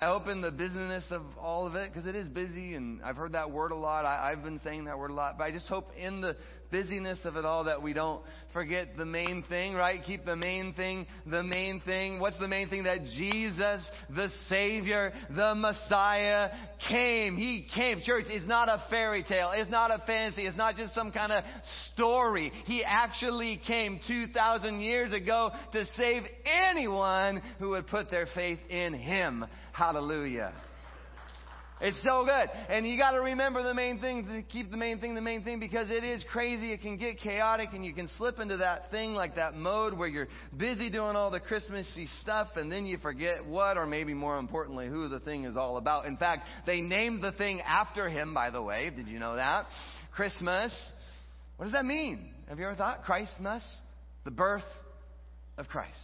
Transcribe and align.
I 0.00 0.06
hope 0.06 0.28
in 0.28 0.40
the 0.42 0.52
busyness 0.52 1.02
of 1.10 1.22
all 1.40 1.66
of 1.66 1.74
it, 1.74 1.92
because 1.92 2.08
it 2.08 2.14
is 2.14 2.28
busy, 2.28 2.74
and 2.74 3.02
I've 3.02 3.16
heard 3.16 3.32
that 3.32 3.50
word 3.50 3.72
a 3.72 3.74
lot. 3.74 4.04
I, 4.04 4.30
I've 4.30 4.44
been 4.44 4.60
saying 4.60 4.84
that 4.84 4.96
word 4.96 5.10
a 5.10 5.14
lot, 5.14 5.38
but 5.38 5.44
I 5.44 5.50
just 5.50 5.66
hope 5.66 5.90
in 5.96 6.20
the 6.20 6.36
busyness 6.70 7.18
of 7.24 7.36
it 7.36 7.44
all 7.44 7.64
that 7.64 7.82
we 7.82 7.92
don't 7.92 8.22
forget 8.52 8.88
the 8.96 9.04
main 9.04 9.44
thing, 9.48 9.74
right? 9.74 10.00
Keep 10.04 10.24
the 10.24 10.36
main 10.36 10.72
thing 10.74 11.06
the 11.26 11.42
main 11.42 11.80
thing. 11.80 12.20
What's 12.20 12.38
the 12.38 12.48
main 12.48 12.68
thing? 12.68 12.84
That 12.84 13.04
Jesus, 13.16 13.90
the 14.14 14.28
Savior, 14.48 15.12
the 15.34 15.54
Messiah, 15.54 16.50
came. 16.88 17.36
He 17.36 17.66
came. 17.74 18.00
Church, 18.02 18.24
it's 18.28 18.46
not 18.46 18.68
a 18.68 18.82
fairy 18.90 19.24
tale. 19.28 19.52
It's 19.54 19.70
not 19.70 19.90
a 19.90 20.02
fantasy. 20.06 20.46
It's 20.46 20.56
not 20.56 20.76
just 20.76 20.94
some 20.94 21.12
kind 21.12 21.32
of 21.32 21.44
story. 21.92 22.50
He 22.64 22.84
actually 22.84 23.60
came 23.66 24.00
2,000 24.06 24.80
years 24.80 25.12
ago 25.12 25.50
to 25.72 25.84
save 25.96 26.22
anyone 26.70 27.42
who 27.58 27.70
would 27.70 27.86
put 27.86 28.10
their 28.10 28.26
faith 28.34 28.58
in 28.70 28.94
Him. 28.94 29.44
Hallelujah. 29.72 30.52
It's 31.80 31.98
so 32.08 32.24
good. 32.24 32.50
And 32.68 32.86
you 32.86 32.98
got 32.98 33.12
to 33.12 33.20
remember 33.20 33.62
the 33.62 33.74
main 33.74 34.00
thing, 34.00 34.26
to 34.26 34.42
keep 34.42 34.70
the 34.70 34.76
main 34.76 34.98
thing 34.98 35.14
the 35.14 35.20
main 35.20 35.44
thing 35.44 35.60
because 35.60 35.90
it 35.90 36.04
is 36.04 36.24
crazy. 36.32 36.72
It 36.72 36.80
can 36.80 36.96
get 36.96 37.18
chaotic 37.18 37.70
and 37.72 37.84
you 37.84 37.94
can 37.94 38.08
slip 38.18 38.38
into 38.38 38.56
that 38.58 38.90
thing 38.90 39.14
like 39.14 39.36
that 39.36 39.54
mode 39.54 39.96
where 39.96 40.08
you're 40.08 40.28
busy 40.56 40.90
doing 40.90 41.16
all 41.16 41.30
the 41.30 41.40
Christmassy 41.40 42.06
stuff 42.20 42.48
and 42.56 42.70
then 42.70 42.86
you 42.86 42.98
forget 42.98 43.44
what 43.46 43.76
or 43.76 43.86
maybe 43.86 44.14
more 44.14 44.38
importantly 44.38 44.88
who 44.88 45.08
the 45.08 45.20
thing 45.20 45.44
is 45.44 45.56
all 45.56 45.76
about. 45.76 46.06
In 46.06 46.16
fact, 46.16 46.46
they 46.66 46.80
named 46.80 47.22
the 47.22 47.32
thing 47.32 47.60
after 47.60 48.08
him, 48.08 48.34
by 48.34 48.50
the 48.50 48.62
way. 48.62 48.90
Did 48.94 49.06
you 49.08 49.18
know 49.18 49.36
that? 49.36 49.66
Christmas. 50.14 50.72
What 51.56 51.66
does 51.66 51.74
that 51.74 51.84
mean? 51.84 52.30
Have 52.48 52.58
you 52.58 52.66
ever 52.66 52.76
thought? 52.76 53.04
Christmas? 53.04 53.64
The 54.24 54.30
birth 54.30 54.62
of 55.56 55.68
Christ. 55.68 55.96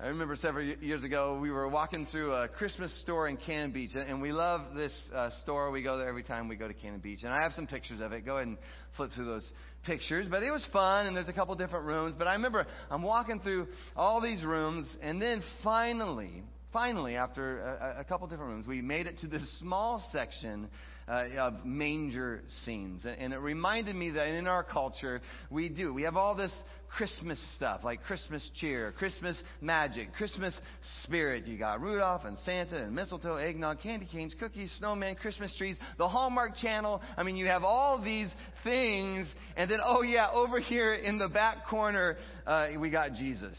I 0.00 0.06
remember 0.06 0.36
several 0.36 0.64
years 0.64 1.02
ago, 1.02 1.40
we 1.42 1.50
were 1.50 1.66
walking 1.66 2.06
through 2.06 2.32
a 2.32 2.46
Christmas 2.46 2.96
store 3.02 3.26
in 3.26 3.36
Cannon 3.36 3.72
Beach, 3.72 3.90
and 3.96 4.22
we 4.22 4.30
love 4.30 4.76
this 4.76 4.92
uh, 5.12 5.30
store. 5.42 5.72
We 5.72 5.82
go 5.82 5.98
there 5.98 6.08
every 6.08 6.22
time 6.22 6.46
we 6.46 6.54
go 6.54 6.68
to 6.68 6.74
Cannon 6.74 7.00
Beach, 7.00 7.24
and 7.24 7.32
I 7.32 7.42
have 7.42 7.52
some 7.54 7.66
pictures 7.66 8.00
of 8.00 8.12
it. 8.12 8.24
Go 8.24 8.36
ahead 8.36 8.46
and 8.46 8.58
flip 8.96 9.10
through 9.12 9.24
those 9.24 9.50
pictures. 9.84 10.28
But 10.30 10.44
it 10.44 10.52
was 10.52 10.64
fun, 10.72 11.06
and 11.06 11.16
there's 11.16 11.28
a 11.28 11.32
couple 11.32 11.52
different 11.56 11.84
rooms. 11.84 12.14
But 12.16 12.28
I 12.28 12.34
remember 12.34 12.64
I'm 12.92 13.02
walking 13.02 13.40
through 13.40 13.66
all 13.96 14.20
these 14.20 14.44
rooms, 14.44 14.88
and 15.02 15.20
then 15.20 15.42
finally, 15.64 16.44
finally, 16.72 17.16
after 17.16 17.58
a, 17.58 17.96
a 18.02 18.04
couple 18.04 18.28
different 18.28 18.52
rooms, 18.52 18.68
we 18.68 18.80
made 18.80 19.08
it 19.08 19.18
to 19.22 19.26
this 19.26 19.58
small 19.58 20.00
section 20.12 20.68
uh, 21.08 21.24
of 21.38 21.64
manger 21.64 22.42
scenes. 22.64 23.02
And 23.04 23.32
it 23.32 23.38
reminded 23.40 23.96
me 23.96 24.10
that 24.10 24.28
in 24.28 24.46
our 24.46 24.62
culture, 24.62 25.20
we 25.50 25.68
do. 25.68 25.92
We 25.92 26.02
have 26.02 26.16
all 26.16 26.36
this 26.36 26.52
Christmas 26.88 27.40
stuff, 27.54 27.82
like 27.84 28.02
Christmas 28.02 28.48
cheer, 28.54 28.92
Christmas 28.98 29.36
magic, 29.60 30.12
Christmas 30.14 30.58
spirit. 31.04 31.46
You 31.46 31.58
got 31.58 31.80
Rudolph 31.80 32.22
and 32.24 32.36
Santa 32.44 32.82
and 32.82 32.94
mistletoe, 32.94 33.36
eggnog, 33.36 33.80
candy 33.80 34.06
canes, 34.10 34.34
cookies, 34.38 34.72
snowman, 34.78 35.16
Christmas 35.16 35.54
trees, 35.56 35.76
the 35.98 36.08
Hallmark 36.08 36.56
Channel. 36.56 37.00
I 37.16 37.22
mean, 37.22 37.36
you 37.36 37.46
have 37.46 37.62
all 37.62 38.02
these 38.02 38.28
things. 38.64 39.28
And 39.56 39.70
then, 39.70 39.80
oh 39.84 40.02
yeah, 40.02 40.30
over 40.32 40.60
here 40.60 40.94
in 40.94 41.18
the 41.18 41.28
back 41.28 41.66
corner, 41.68 42.16
uh, 42.46 42.68
we 42.78 42.90
got 42.90 43.12
Jesus. 43.12 43.56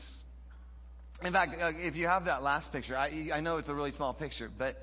In 1.24 1.34
fact, 1.34 1.56
uh, 1.60 1.72
if 1.76 1.96
you 1.96 2.08
have 2.08 2.26
that 2.26 2.42
last 2.42 2.72
picture, 2.72 2.98
I, 2.98 3.30
I 3.34 3.42
know 3.42 3.58
it's 3.58 3.70
a 3.70 3.74
really 3.74 3.92
small 3.92 4.14
picture, 4.14 4.50
but 4.56 4.78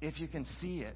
if 0.00 0.20
you 0.20 0.28
can 0.28 0.44
see 0.60 0.80
it, 0.80 0.94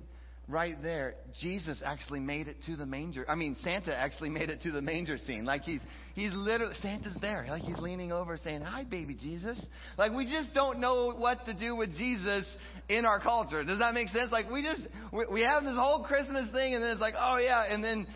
right 0.50 0.76
there, 0.82 1.14
Jesus 1.40 1.80
actually 1.84 2.20
made 2.20 2.48
it 2.48 2.56
to 2.66 2.76
the 2.76 2.86
manger. 2.86 3.24
I 3.28 3.34
mean, 3.34 3.56
Santa 3.62 3.96
actually 3.96 4.30
made 4.30 4.50
it 4.50 4.60
to 4.62 4.72
the 4.72 4.82
manger 4.82 5.16
scene. 5.18 5.44
Like 5.44 5.62
he's, 5.62 5.80
he's 6.14 6.32
literally, 6.34 6.74
Santa's 6.82 7.16
there. 7.20 7.46
Like 7.48 7.62
he's 7.62 7.78
leaning 7.78 8.12
over 8.12 8.36
saying, 8.36 8.62
Hi, 8.62 8.84
baby 8.84 9.14
Jesus. 9.14 9.60
Like 9.96 10.12
we 10.12 10.24
just 10.24 10.52
don't 10.54 10.80
know 10.80 11.12
what 11.16 11.38
to 11.46 11.54
do 11.54 11.76
with 11.76 11.90
Jesus 11.96 12.46
in 12.88 13.04
our 13.04 13.20
culture. 13.20 13.64
Does 13.64 13.78
that 13.78 13.94
make 13.94 14.08
sense? 14.08 14.30
Like 14.32 14.50
we 14.50 14.62
just, 14.62 14.82
we, 15.12 15.26
we 15.32 15.40
have 15.42 15.62
this 15.62 15.76
whole 15.76 16.04
Christmas 16.04 16.50
thing 16.52 16.74
and 16.74 16.82
then 16.82 16.90
it's 16.90 17.00
like, 17.00 17.14
oh 17.18 17.38
yeah, 17.38 17.72
and 17.72 17.82
then 17.82 18.06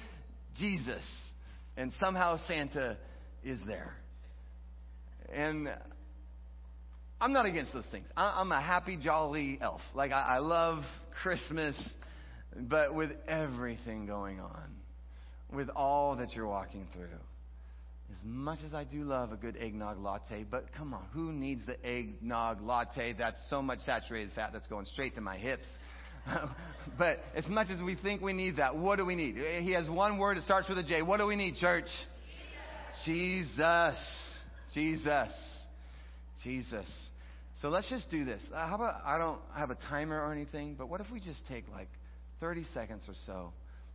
Jesus. 0.59 1.03
And 1.77 1.93
somehow 2.03 2.39
Santa 2.47 2.97
is 3.43 3.59
there. 3.67 3.95
And 5.33 5.69
I'm 7.21 7.33
not 7.33 7.47
against 7.47 7.73
those 7.73 7.87
things. 7.91 8.07
I'm 8.17 8.53
a 8.53 8.61
happy, 8.61 8.97
jolly 8.97 9.59
elf. 9.61 9.81
Like, 9.95 10.11
I, 10.11 10.37
I 10.37 10.39
love 10.39 10.83
Christmas. 11.23 11.75
But 12.57 12.95
with 12.95 13.11
everything 13.27 14.07
going 14.07 14.41
on, 14.41 14.71
with 15.53 15.69
all 15.71 16.17
that 16.17 16.35
you're 16.35 16.47
walking 16.47 16.87
through, 16.93 17.09
as 18.11 18.19
much 18.23 18.59
as 18.65 18.75
I 18.75 18.85
do 18.85 19.03
love 19.03 19.33
a 19.33 19.37
good 19.37 19.57
eggnog 19.59 19.99
latte, 19.99 20.45
but 20.49 20.67
come 20.77 20.95
on, 20.95 21.05
who 21.13 21.33
needs 21.33 21.63
the 21.67 21.85
eggnog 21.85 22.61
latte 22.61 23.15
that's 23.19 23.39
so 23.49 23.61
much 23.61 23.81
saturated 23.81 24.31
fat 24.35 24.51
that's 24.53 24.67
going 24.67 24.87
straight 24.87 25.15
to 25.17 25.21
my 25.21 25.37
hips? 25.37 25.67
but 26.99 27.19
as 27.35 27.47
much 27.49 27.69
as 27.71 27.81
we 27.83 27.97
think 27.97 28.23
we 28.23 28.33
need 28.33 28.57
that, 28.57 28.77
what 28.77 28.97
do 28.97 29.05
we 29.05 29.15
need? 29.15 29.37
He 29.37 29.73
has 29.73 29.89
one 29.89 30.19
word, 30.19 30.37
it 30.37 30.45
starts 30.45 30.69
with 30.69 30.79
a 30.79 30.83
J. 30.83 31.03
What 31.03 31.19
do 31.19 31.27
we 31.27 31.37
need, 31.37 31.57
church? 31.57 31.89
Jesus. 33.05 33.97
Jesus. 34.73 35.33
Jesus. 36.43 36.87
So 37.63 37.69
let's 37.69 37.89
just 37.89 38.11
do 38.11 38.25
this. 38.25 38.43
Uh, 38.55 38.67
how 38.67 38.75
about 38.77 39.01
I 39.05 39.19
don't 39.19 39.41
have 39.57 39.71
a 39.71 39.77
timer 39.89 40.21
or 40.21 40.33
anything, 40.33 40.75
but 40.77 40.89
what 40.89 41.01
if 41.01 41.11
we 41.11 41.21
just 41.21 41.41
take 41.49 41.65
like 41.73 41.89
30 42.45 42.65
seconds 42.75 43.03
or 43.09 43.15
so, 43.25 43.55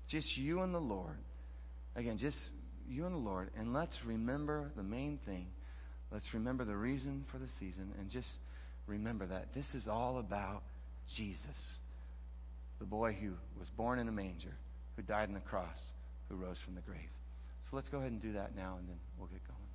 just 0.09 0.25
you 0.35 0.61
and 0.61 0.73
the 0.73 0.79
Lord. 0.79 1.19
Again, 1.95 2.17
just 2.17 2.37
you 2.89 3.05
and 3.05 3.13
the 3.13 3.19
Lord. 3.19 3.51
And 3.55 3.73
let's 3.75 3.95
remember 4.03 4.71
the 4.75 4.81
main 4.81 5.19
thing. 5.23 5.45
Let's 6.11 6.25
remember 6.33 6.65
the 6.65 6.75
reason 6.75 7.25
for 7.31 7.37
the 7.37 7.45
season. 7.59 7.93
And 7.99 8.09
just 8.09 8.27
remember 8.87 9.27
that 9.27 9.53
this 9.53 9.67
is 9.75 9.87
all 9.87 10.17
about 10.17 10.63
Jesus, 11.15 11.45
the 12.79 12.85
boy 12.85 13.13
who 13.13 13.33
was 13.59 13.67
born 13.77 13.99
in 13.99 14.07
a 14.07 14.11
manger, 14.11 14.55
who 14.95 15.03
died 15.03 15.27
on 15.27 15.35
the 15.35 15.41
cross, 15.41 15.77
who 16.27 16.35
rose 16.35 16.57
from 16.65 16.73
the 16.73 16.81
grave. 16.81 17.11
So 17.69 17.75
let's 17.75 17.89
go 17.89 17.99
ahead 17.99 18.11
and 18.11 18.19
do 18.21 18.33
that 18.33 18.55
now, 18.55 18.77
and 18.79 18.89
then 18.89 18.97
we'll 19.19 19.27
get 19.27 19.47
going. 19.47 19.68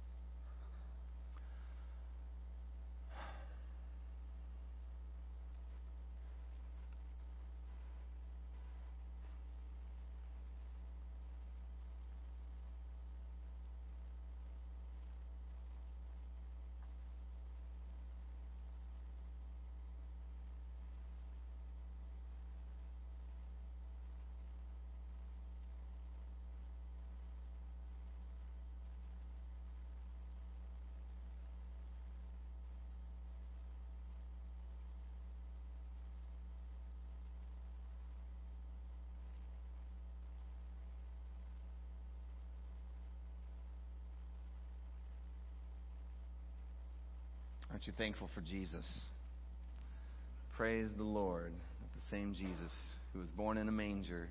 Aren't 47.84 47.99
you 47.99 48.03
thankful 48.03 48.31
for 48.34 48.41
Jesus? 48.41 48.87
Praise 50.56 50.89
the 50.97 51.05
Lord 51.05 51.53
that 51.53 51.95
the 51.95 52.17
same 52.17 52.33
Jesus 52.33 52.72
who 53.12 53.19
was 53.19 53.28
born 53.28 53.59
in 53.59 53.69
a 53.69 53.72
manger 53.72 54.31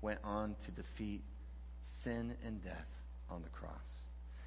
went 0.00 0.20
on 0.22 0.54
to 0.64 0.70
defeat 0.70 1.22
sin 2.04 2.36
and 2.46 2.62
death 2.62 2.86
on 3.28 3.42
the 3.42 3.48
cross. 3.48 3.72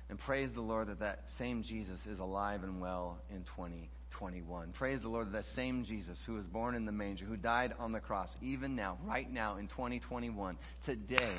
And 0.09 0.18
praise 0.18 0.50
the 0.53 0.62
Lord 0.62 0.88
that 0.88 1.00
that 1.02 1.24
same 1.38 1.62
Jesus 1.62 2.00
is 2.06 2.19
alive 2.19 2.63
and 2.63 2.80
well 2.80 3.18
in 3.30 3.44
2021. 3.58 4.72
Praise 4.72 5.02
the 5.02 5.09
Lord 5.09 5.28
that 5.28 5.34
that 5.34 5.46
same 5.53 5.84
Jesus 5.84 6.18
who 6.25 6.35
was 6.35 6.46
born 6.46 6.74
in 6.74 6.85
the 6.85 6.91
manger, 6.94 7.25
who 7.25 7.35
died 7.35 7.73
on 7.78 7.91
the 7.91 8.00
cross, 8.00 8.29
even 8.41 8.78
now, 8.78 8.97
right 9.05 9.29
now 9.29 9.58
in 9.58 9.67
2021, 9.67 10.58
today, 10.85 11.34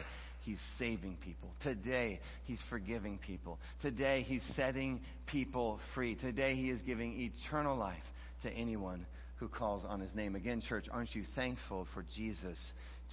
He's 0.48 0.58
saving 0.78 1.18
people. 1.22 1.52
Today, 1.62 2.20
He's 2.44 2.60
forgiving 2.70 3.18
people. 3.18 3.58
Today, 3.82 4.22
He's 4.22 4.40
setting 4.56 5.02
people 5.26 5.78
free. 5.94 6.14
Today, 6.14 6.54
He 6.54 6.70
is 6.70 6.80
giving 6.80 7.30
eternal 7.30 7.76
life 7.76 8.02
to 8.44 8.50
anyone 8.50 9.04
who 9.36 9.48
calls 9.48 9.84
on 9.86 10.00
His 10.00 10.14
name. 10.14 10.36
Again, 10.36 10.62
church, 10.66 10.86
aren't 10.90 11.14
you 11.14 11.24
thankful 11.34 11.86
for 11.92 12.02
Jesus 12.16 12.58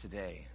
today? 0.02 0.48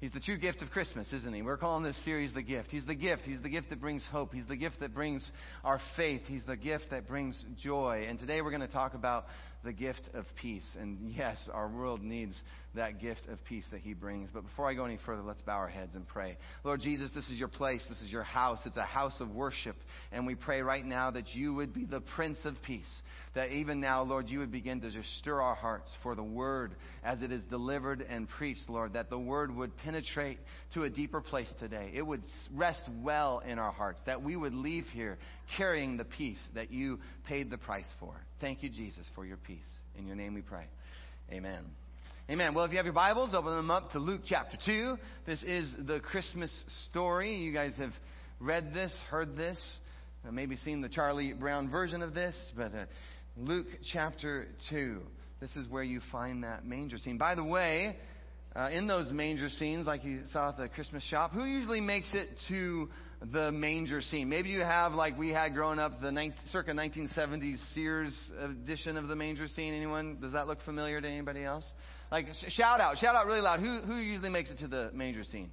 He's 0.00 0.12
the 0.12 0.20
true 0.20 0.38
gift 0.38 0.62
of 0.62 0.70
Christmas, 0.70 1.12
isn't 1.12 1.34
he? 1.34 1.42
We're 1.42 1.56
calling 1.56 1.82
this 1.82 2.02
series 2.04 2.32
the 2.32 2.42
gift. 2.42 2.70
He's 2.70 2.86
the 2.86 2.94
gift. 2.94 3.22
He's 3.24 3.42
the 3.42 3.50
gift 3.50 3.68
that 3.70 3.80
brings 3.80 4.06
hope. 4.10 4.32
He's 4.32 4.46
the 4.46 4.56
gift 4.56 4.78
that 4.78 4.94
brings 4.94 5.30
our 5.64 5.80
faith. 5.96 6.22
He's 6.26 6.44
the 6.46 6.56
gift 6.56 6.84
that 6.92 7.08
brings 7.08 7.44
joy. 7.60 8.06
And 8.08 8.16
today 8.16 8.40
we're 8.40 8.52
going 8.52 8.60
to 8.60 8.72
talk 8.72 8.94
about 8.94 9.26
the 9.64 9.72
gift 9.72 10.08
of 10.14 10.24
peace. 10.40 10.66
And 10.78 11.10
yes, 11.10 11.48
our 11.52 11.68
world 11.68 12.02
needs 12.02 12.34
that 12.74 13.00
gift 13.00 13.22
of 13.28 13.42
peace 13.44 13.64
that 13.72 13.80
He 13.80 13.92
brings. 13.92 14.30
But 14.32 14.44
before 14.44 14.68
I 14.68 14.74
go 14.74 14.84
any 14.84 14.98
further, 15.04 15.22
let's 15.22 15.40
bow 15.40 15.56
our 15.56 15.68
heads 15.68 15.94
and 15.94 16.06
pray. 16.06 16.36
Lord 16.64 16.80
Jesus, 16.80 17.10
this 17.14 17.28
is 17.28 17.38
your 17.38 17.48
place. 17.48 17.84
This 17.88 18.00
is 18.00 18.10
your 18.10 18.22
house. 18.22 18.60
It's 18.64 18.76
a 18.76 18.84
house 18.84 19.14
of 19.20 19.30
worship. 19.30 19.76
And 20.12 20.26
we 20.26 20.34
pray 20.34 20.60
right 20.60 20.84
now 20.84 21.10
that 21.10 21.34
you 21.34 21.54
would 21.54 21.74
be 21.74 21.84
the 21.84 22.00
Prince 22.00 22.38
of 22.44 22.54
Peace. 22.66 23.02
That 23.34 23.50
even 23.50 23.80
now, 23.80 24.02
Lord, 24.02 24.28
you 24.28 24.38
would 24.40 24.52
begin 24.52 24.80
to 24.82 24.90
just 24.90 25.08
stir 25.18 25.40
our 25.40 25.54
hearts 25.54 25.90
for 26.02 26.14
the 26.14 26.22
word 26.22 26.74
as 27.02 27.22
it 27.22 27.32
is 27.32 27.44
delivered 27.46 28.00
and 28.00 28.28
preached, 28.28 28.68
Lord. 28.68 28.92
That 28.92 29.10
the 29.10 29.18
word 29.18 29.54
would 29.54 29.76
penetrate 29.78 30.38
to 30.74 30.84
a 30.84 30.90
deeper 30.90 31.20
place 31.20 31.52
today. 31.58 31.90
It 31.94 32.02
would 32.02 32.22
rest 32.54 32.82
well 33.02 33.40
in 33.40 33.58
our 33.58 33.72
hearts. 33.72 34.00
That 34.06 34.22
we 34.22 34.36
would 34.36 34.54
leave 34.54 34.84
here 34.92 35.18
carrying 35.56 35.96
the 35.96 36.04
peace 36.04 36.42
that 36.54 36.70
you 36.70 36.98
paid 37.26 37.50
the 37.50 37.58
price 37.58 37.86
for. 37.98 38.14
Thank 38.40 38.62
you, 38.62 38.68
Jesus, 38.68 39.06
for 39.14 39.24
your 39.24 39.36
peace. 39.36 39.66
In 39.96 40.06
your 40.06 40.16
name 40.16 40.34
we 40.34 40.42
pray. 40.42 40.64
Amen. 41.32 41.64
Amen. 42.30 42.54
Well, 42.54 42.64
if 42.64 42.70
you 42.70 42.76
have 42.76 42.86
your 42.86 42.94
Bibles, 42.94 43.34
open 43.34 43.56
them 43.56 43.70
up 43.70 43.92
to 43.92 43.98
Luke 43.98 44.20
chapter 44.26 44.58
2. 44.66 44.96
This 45.26 45.42
is 45.42 45.66
the 45.86 46.00
Christmas 46.00 46.52
story. 46.90 47.34
You 47.34 47.52
guys 47.52 47.72
have 47.78 47.92
read 48.38 48.74
this, 48.74 48.94
heard 49.10 49.36
this, 49.36 49.58
maybe 50.30 50.56
seen 50.56 50.82
the 50.82 50.88
Charlie 50.88 51.32
Brown 51.32 51.70
version 51.70 52.02
of 52.02 52.14
this, 52.14 52.36
but 52.54 52.74
uh, 52.74 52.84
Luke 53.36 53.68
chapter 53.92 54.48
2. 54.70 55.00
This 55.40 55.54
is 55.56 55.68
where 55.68 55.82
you 55.82 56.00
find 56.12 56.44
that 56.44 56.66
manger 56.66 56.98
scene. 56.98 57.16
By 57.16 57.34
the 57.34 57.44
way, 57.44 57.96
uh, 58.54 58.70
in 58.72 58.86
those 58.86 59.10
manger 59.12 59.48
scenes, 59.48 59.86
like 59.86 60.04
you 60.04 60.22
saw 60.32 60.50
at 60.50 60.56
the 60.56 60.68
Christmas 60.68 61.04
shop, 61.04 61.32
who 61.32 61.44
usually 61.44 61.80
makes 61.80 62.10
it 62.12 62.28
to 62.48 62.88
the 63.20 63.50
manger 63.50 64.00
scene. 64.00 64.28
Maybe 64.28 64.50
you 64.50 64.60
have, 64.60 64.92
like 64.92 65.18
we 65.18 65.30
had 65.30 65.54
growing 65.54 65.78
up, 65.78 66.00
the 66.00 66.12
19, 66.12 66.38
circa 66.52 66.70
1970s 66.70 67.56
Sears 67.74 68.16
edition 68.38 68.96
of 68.96 69.08
the 69.08 69.16
manger 69.16 69.48
scene. 69.48 69.74
Anyone? 69.74 70.18
Does 70.20 70.32
that 70.32 70.46
look 70.46 70.62
familiar 70.62 71.00
to 71.00 71.08
anybody 71.08 71.44
else? 71.44 71.68
Like, 72.12 72.26
sh- 72.40 72.52
shout 72.52 72.80
out, 72.80 72.96
shout 72.98 73.14
out 73.14 73.26
really 73.26 73.40
loud. 73.40 73.60
Who, 73.60 73.80
who 73.80 73.96
usually 73.96 74.30
makes 74.30 74.50
it 74.50 74.58
to 74.58 74.68
the 74.68 74.90
manger 74.94 75.24
scene? 75.24 75.50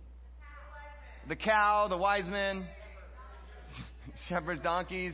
The 1.28 1.36
cow, 1.36 1.88
the 1.90 1.98
wise 1.98 2.26
men, 2.28 2.68
shepherds, 4.30 4.62
donkeys, 4.62 5.14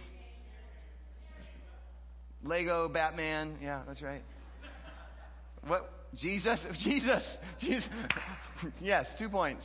Lego, 2.43 2.89
Batman. 2.89 3.55
Yeah, 3.61 3.83
that's 3.87 4.01
right. 4.01 4.21
What? 5.65 5.89
Jesus? 6.15 6.59
Jesus! 6.83 7.37
Jesus! 7.59 7.87
yes, 8.81 9.07
two 9.17 9.29
points. 9.29 9.63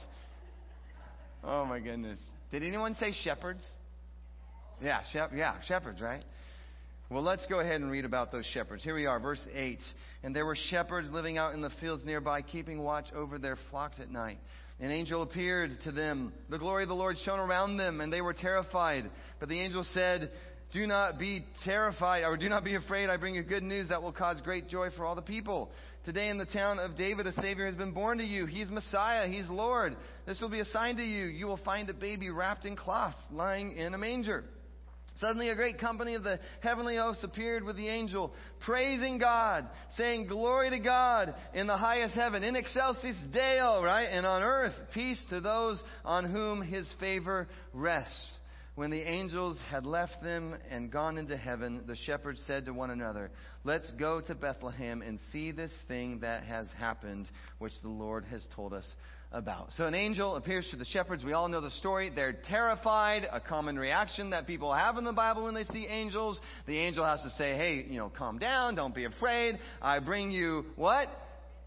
Oh 1.43 1.65
my 1.65 1.81
goodness. 1.81 2.21
Did 2.51 2.63
anyone 2.63 2.95
say 2.95 3.13
shepherds? 3.13 3.65
Yeah, 4.81 5.01
shep- 5.13 5.33
yeah, 5.35 5.61
shepherds, 5.67 6.01
right? 6.01 6.25
Well, 7.09 7.23
let's 7.23 7.47
go 7.47 7.61
ahead 7.61 7.81
and 7.81 7.91
read 7.91 8.05
about 8.05 8.33
those 8.33 8.47
shepherds. 8.47 8.83
Here 8.83 8.95
we 8.95 9.07
are, 9.07 9.21
verse 9.21 9.47
8. 9.55 9.79
And 10.23 10.35
there 10.35 10.45
were 10.45 10.57
shepherds 10.57 11.09
living 11.11 11.39
out 11.39 11.55
in 11.55 11.63
the 11.63 11.71
fields 11.81 12.05
nearby, 12.05 12.43
keeping 12.43 12.83
watch 12.83 13.07
over 13.15 13.39
their 13.39 13.57
flocks 13.71 14.01
at 14.01 14.11
night. 14.11 14.39
An 14.81 14.91
angel 14.91 15.23
appeared 15.23 15.71
to 15.85 15.93
them. 15.93 16.33
The 16.51 16.59
glory 16.59 16.83
of 16.83 16.89
the 16.89 16.95
Lord 16.95 17.17
shone 17.25 17.39
around 17.39 17.77
them, 17.79 18.01
and 18.01 18.13
they 18.13 18.21
were 18.21 18.35
terrified. 18.35 19.09
But 19.41 19.49
the 19.49 19.61
angel 19.61 19.87
said, 19.95 20.31
Do 20.77 20.87
not 20.87 21.19
be 21.19 21.43
terrified, 21.65 22.25
or 22.25 22.37
do 22.37 22.51
not 22.51 22.63
be 22.63 22.75
afraid. 22.75 23.09
I 23.09 23.17
bring 23.17 23.35
you 23.35 23.43
good 23.43 23.63
news 23.63 23.89
that 23.89 24.03
will 24.03 24.13
cause 24.13 24.43
great 24.43 24.69
joy 24.69 24.91
for 24.95 25.07
all 25.07 25.15
the 25.15 25.23
people. 25.23 25.71
Today 26.05 26.29
in 26.29 26.37
the 26.37 26.45
town 26.45 26.79
of 26.79 26.99
David, 26.99 27.27
a 27.27 27.33
Savior 27.33 27.65
has 27.65 27.77
been 27.77 27.95
born 27.95 28.19
to 28.19 28.25
you. 28.25 28.45
He's 28.45 28.69
Messiah. 28.69 29.27
He's 29.27 29.49
Lord. 29.49 29.97
This 30.27 30.39
will 30.39 30.51
be 30.51 30.61
a 30.61 30.67
sign 30.67 30.99
to 30.99 31.03
you. 31.03 31.29
You 31.29 31.47
will 31.47 31.57
find 31.57 31.89
a 31.89 31.95
baby 31.95 32.29
wrapped 32.29 32.67
in 32.67 32.77
cloths, 32.77 33.17
lying 33.33 33.73
in 33.73 33.95
a 33.95 33.99
manger. 33.99 34.45
Suddenly, 35.19 35.49
a 35.49 35.55
great 35.55 35.79
company 35.79 36.15
of 36.15 36.25
the 36.25 36.39
heavenly 36.61 36.99
hosts 36.99 37.25
appeared 37.25 37.65
with 37.65 37.77
the 37.77 37.89
angel, 37.89 38.35
praising 38.61 39.17
God, 39.17 39.67
saying, 39.97 40.27
Glory 40.27 40.69
to 40.69 40.79
God 40.79 41.35
in 41.55 41.67
the 41.67 41.79
highest 41.79 42.13
heaven, 42.13 42.45
in 42.45 42.55
excelsis 42.55 43.17
Deo, 43.33 43.83
right? 43.83 44.09
And 44.11 44.27
on 44.27 44.43
earth, 44.43 44.75
peace 44.93 45.23
to 45.31 45.41
those 45.41 45.83
on 46.05 46.31
whom 46.31 46.61
his 46.61 46.87
favor 47.01 47.49
rests. 47.73 48.37
When 48.77 48.91
the 48.91 49.01
angels 49.01 49.57
had 49.71 49.87
left 49.87 50.23
them 50.23 50.55
and 50.71 50.93
gone 50.93 51.17
into 51.17 51.35
heaven, 51.35 51.85
the 51.87 51.97
shepherds 51.97 52.43
said 52.47 52.67
to 52.67 52.75
one 52.75 52.91
another, 52.91 53.31
Let's 53.65 53.91
go 53.93 54.21
to 54.21 54.35
Bethlehem 54.35 55.01
and 55.01 55.19
see 55.33 55.51
this 55.51 55.73
thing 55.89 56.21
that 56.21 56.43
has 56.43 56.67
happened, 56.79 57.27
which 57.59 57.73
the 57.83 57.89
Lord 57.89 58.27
has 58.27 58.47
told 58.55 58.75
us 58.75 58.87
about. 59.33 59.73
So 59.79 59.87
an 59.87 59.95
angel 59.95 60.37
appears 60.37 60.69
to 60.73 60.77
the 60.77 60.85
shepherds. 60.85 61.25
We 61.25 61.33
all 61.33 61.49
know 61.49 61.63
the 61.63 61.71
story. 61.71 62.13
They're 62.15 62.37
terrified, 62.47 63.27
a 63.33 63.41
common 63.41 63.79
reaction 63.79 64.29
that 64.31 64.47
people 64.47 64.75
have 64.75 64.99
in 64.99 65.05
the 65.05 65.13
Bible 65.15 65.45
when 65.45 65.55
they 65.55 65.65
see 65.65 65.87
angels. 65.87 66.39
The 66.67 66.79
angel 66.79 67.03
has 67.03 67.23
to 67.23 67.31
say, 67.31 67.57
Hey, 67.57 67.87
you 67.89 67.99
know, 67.99 68.13
calm 68.15 68.39
down, 68.39 68.75
don't 68.75 68.95
be 68.95 69.07
afraid. 69.07 69.55
I 69.81 70.01
bring 70.01 70.31
you 70.31 70.67
what? 70.77 71.09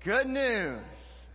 Good 0.05 0.27
news. 0.27 0.83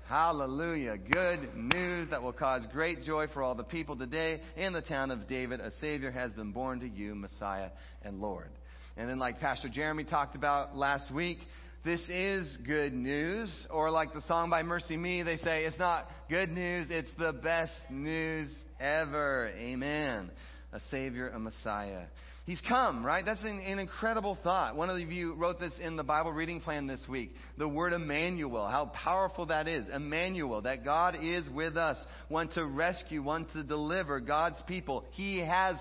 Hallelujah. 0.06 0.98
Good 0.98 1.56
news 1.56 2.10
that 2.10 2.22
will 2.22 2.34
cause 2.34 2.62
great 2.70 3.04
joy 3.04 3.26
for 3.32 3.42
all 3.42 3.54
the 3.54 3.64
people 3.64 3.96
today. 3.96 4.40
In 4.54 4.74
the 4.74 4.82
town 4.82 5.10
of 5.10 5.26
David, 5.26 5.60
a 5.60 5.70
Savior 5.80 6.10
has 6.10 6.30
been 6.34 6.52
born 6.52 6.80
to 6.80 6.88
you, 6.88 7.14
Messiah 7.14 7.70
and 8.02 8.20
Lord. 8.20 8.50
And 8.98 9.08
then, 9.08 9.18
like 9.18 9.40
Pastor 9.40 9.70
Jeremy 9.70 10.04
talked 10.04 10.36
about 10.36 10.76
last 10.76 11.10
week, 11.10 11.38
this 11.86 12.02
is 12.10 12.54
good 12.66 12.92
news. 12.92 13.66
Or, 13.70 13.90
like 13.90 14.12
the 14.12 14.20
song 14.28 14.50
by 14.50 14.62
MercyMe, 14.62 15.24
they 15.24 15.38
say, 15.38 15.64
it's 15.64 15.78
not 15.78 16.06
good 16.28 16.50
news, 16.50 16.88
it's 16.90 17.10
the 17.18 17.32
best 17.32 17.72
news 17.88 18.50
ever. 18.78 19.50
Amen. 19.56 20.30
A 20.74 20.80
Savior, 20.90 21.30
a 21.30 21.38
Messiah. 21.38 22.04
He's 22.44 22.60
come, 22.68 23.04
right? 23.04 23.24
That's 23.24 23.40
an, 23.40 23.58
an, 23.58 23.78
incredible 23.78 24.36
thought. 24.42 24.76
One 24.76 24.90
of 24.90 24.98
you 24.98 25.32
wrote 25.32 25.58
this 25.58 25.72
in 25.80 25.96
the 25.96 26.04
Bible 26.04 26.30
reading 26.30 26.60
plan 26.60 26.86
this 26.86 27.00
week. 27.08 27.32
The 27.56 27.66
word 27.66 27.94
Emmanuel, 27.94 28.68
how 28.68 28.86
powerful 28.86 29.46
that 29.46 29.66
is. 29.66 29.86
Emmanuel, 29.88 30.60
that 30.60 30.84
God 30.84 31.16
is 31.22 31.48
with 31.48 31.78
us, 31.78 31.96
one 32.28 32.48
to 32.48 32.66
rescue, 32.66 33.22
one 33.22 33.46
to 33.54 33.62
deliver 33.62 34.20
God's 34.20 34.62
people. 34.66 35.06
He 35.12 35.38
has 35.38 35.76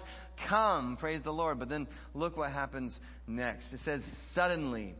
come, 0.47 0.95
praise 0.97 1.21
the 1.21 1.33
Lord. 1.33 1.59
But 1.59 1.67
then 1.67 1.85
look 2.13 2.37
what 2.37 2.53
happens 2.53 2.97
next. 3.27 3.65
It 3.73 3.81
says, 3.83 4.01
suddenly. 4.33 4.95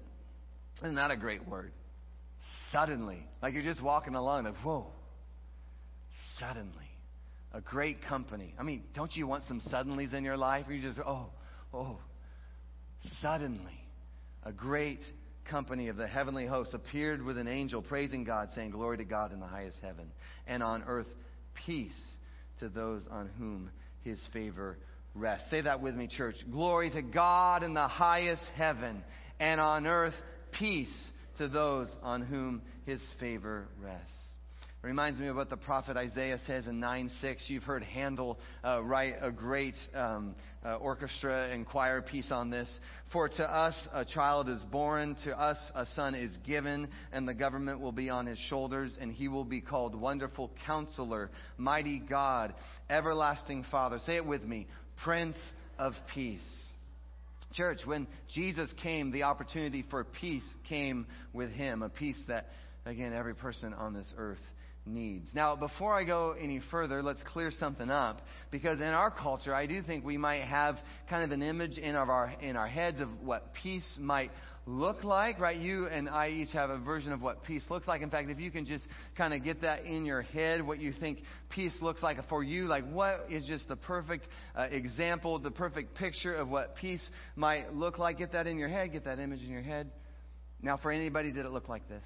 Isn't 0.82 0.96
that 0.96 1.12
a 1.12 1.18
great 1.18 1.48
word? 1.48 1.72
Suddenly. 2.74 3.26
Like 3.42 3.54
you're 3.54 3.64
just 3.64 3.82
walking 3.82 4.16
along, 4.16 4.44
like, 4.44 4.56
whoa. 4.66 4.88
Suddenly. 6.40 6.90
A 7.54 7.62
great 7.62 8.02
company. 8.10 8.54
I 8.60 8.64
mean, 8.64 8.84
don't 8.94 9.16
you 9.16 9.28
want 9.28 9.46
some 9.48 9.62
suddenlies 9.72 10.14
in 10.14 10.26
your 10.26 10.36
life? 10.36 10.66
You 10.70 10.82
just, 10.82 11.00
oh, 11.00 11.30
Oh, 11.74 11.98
suddenly, 13.22 13.80
a 14.44 14.52
great 14.52 15.00
company 15.50 15.88
of 15.88 15.98
the 15.98 16.08
heavenly 16.08 16.46
hosts 16.46 16.74
appeared 16.74 17.24
with 17.24 17.38
an 17.38 17.48
angel, 17.48 17.82
praising 17.82 18.24
God, 18.24 18.50
saying, 18.56 18.72
Glory 18.72 18.98
to 18.98 19.06
God 19.06 19.32
in 19.32 19.40
the 19.40 19.48
highest 19.48 19.78
heaven, 19.82 20.12
and 20.48 20.62
on 20.62 20.84
earth 20.88 21.08
peace 21.66 22.00
to 22.60 22.70
those 22.70 23.04
on 23.10 23.30
whom 23.40 23.72
his 24.04 24.22
favor 24.32 24.78
rests. 25.16 25.50
Say 25.50 25.62
that 25.62 25.82
with 25.82 25.96
me, 25.96 26.08
church. 26.08 26.36
Glory 26.52 26.92
to 26.92 27.02
God 27.02 27.64
in 27.64 27.74
the 27.74 27.88
highest 27.88 28.44
heaven, 28.56 29.04
and 29.40 29.60
on 29.60 29.88
earth 29.88 30.16
peace 30.52 30.94
to 31.38 31.48
those 31.48 31.88
on 32.04 32.22
whom 32.22 32.62
his 32.86 33.02
favor 33.20 33.68
rests. 33.82 34.12
Reminds 34.84 35.18
me 35.18 35.28
of 35.28 35.38
what 35.38 35.50
the 35.50 35.56
prophet 35.56 35.96
Isaiah 35.96 36.40
says 36.46 36.68
in 36.68 36.82
9 36.82 37.10
6. 37.22 37.44
You've 37.48 37.64
heard 37.64 37.84
Handel 37.84 38.38
uh, 38.66 38.84
write 38.84 39.14
a 39.22 39.32
great 39.32 39.76
um, 39.96 40.36
uh, 40.62 40.76
orchestra 40.76 41.50
and 41.54 41.66
choir 41.66 42.02
piece 42.02 42.30
on 42.32 42.50
this. 42.50 42.70
For 43.14 43.30
to 43.30 43.44
us 43.44 43.76
a 43.94 44.04
child 44.04 44.50
is 44.50 44.62
born, 44.64 45.16
to 45.24 45.40
us 45.40 45.58
a 45.74 45.86
son 45.96 46.16
is 46.16 46.36
given, 46.46 46.90
and 47.14 47.26
the 47.26 47.34
government 47.34 47.80
will 47.80 47.94
be 47.94 48.10
on 48.10 48.26
his 48.26 48.38
shoulders, 48.50 48.92
and 49.00 49.14
he 49.14 49.30
will 49.30 49.46
be 49.46 49.62
called 49.62 49.96
Wonderful 49.96 50.52
Counselor, 50.66 51.32
Mighty 51.56 52.00
God, 52.00 52.54
Everlasting 52.90 53.64
Father. 53.72 54.00
Say 54.06 54.18
it 54.18 54.26
with 54.26 54.44
me 54.44 54.68
Prince 55.02 55.38
of 55.80 55.94
Peace. 56.14 56.42
Church, 57.54 57.80
when 57.86 58.06
Jesus 58.36 58.74
came, 58.84 59.12
the 59.12 59.24
opportunity 59.24 59.86
for 59.90 60.04
peace 60.04 60.44
came 60.68 61.08
with 61.32 61.52
him, 61.52 61.84
a 61.84 61.90
peace 61.90 62.20
that, 62.28 62.48
again, 62.86 63.14
every 63.14 63.34
person 63.34 63.74
on 63.74 63.94
this 63.94 64.12
earth 64.18 64.42
needs. 64.86 65.28
Now, 65.34 65.56
before 65.56 65.94
I 65.94 66.04
go 66.04 66.36
any 66.40 66.62
further, 66.72 67.02
let's 67.02 67.24
clear 67.24 67.52
something 67.52 67.90
up 67.90 68.22
because 68.52 68.80
in 68.80 68.88
our 68.88 69.12
culture, 69.12 69.54
I 69.54 69.66
do 69.66 69.82
think 69.82 70.06
we 70.06 70.18
might 70.18 70.42
have 70.42 70.78
kind 71.10 71.24
of 71.24 71.32
an 71.32 71.42
image 71.42 71.78
in 71.78 71.96
our 71.96 72.34
in 72.42 72.56
our 72.56 72.68
heads 72.68 73.00
of 73.00 73.10
what 73.22 73.54
peace 73.62 73.98
might 74.00 74.32
look 74.66 75.04
like, 75.04 75.40
right? 75.40 75.60
You 75.60 75.88
and 75.88 76.10
I 76.10 76.30
each 76.30 76.52
have 76.54 76.70
a 76.70 76.78
version 76.78 77.12
of 77.12 77.22
what 77.22 77.44
peace 77.44 77.64
looks 77.70 77.88
like. 77.88 78.02
In 78.02 78.10
fact, 78.10 78.30
if 78.30 78.40
you 78.40 78.52
can 78.52 78.66
just 78.66 78.84
kind 79.18 79.34
of 79.34 79.44
get 79.44 79.62
that 79.62 79.84
in 79.84 80.06
your 80.06 80.22
head, 80.22 80.66
what 80.66 80.80
you 80.80 80.94
think 80.94 81.20
peace 81.50 81.76
looks 81.82 82.02
like 82.02 82.18
for 82.30 82.44
you, 82.44 82.64
like 82.64 82.90
what 82.90 83.26
is 83.30 83.46
just 83.46 83.68
the 83.68 83.76
perfect 83.76 84.28
uh, 84.56 84.68
example, 84.72 85.40
the 85.40 85.52
perfect 85.52 85.96
picture 85.96 86.34
of 86.34 86.50
what 86.50 86.76
peace 86.76 87.08
might 87.36 87.74
look 87.74 88.00
like, 88.00 88.18
get 88.18 88.32
that 88.34 88.48
in 88.48 88.58
your 88.58 88.70
head, 88.70 88.92
get 88.92 89.06
that 89.06 89.20
image 89.20 89.42
in 89.42 89.50
your 89.50 89.62
head. 89.62 89.92
Now, 90.62 90.78
for 90.78 90.92
anybody, 90.92 91.34
did 91.34 91.46
it 91.46 91.52
look 91.52 91.68
like 91.68 91.90
this? 91.90 92.06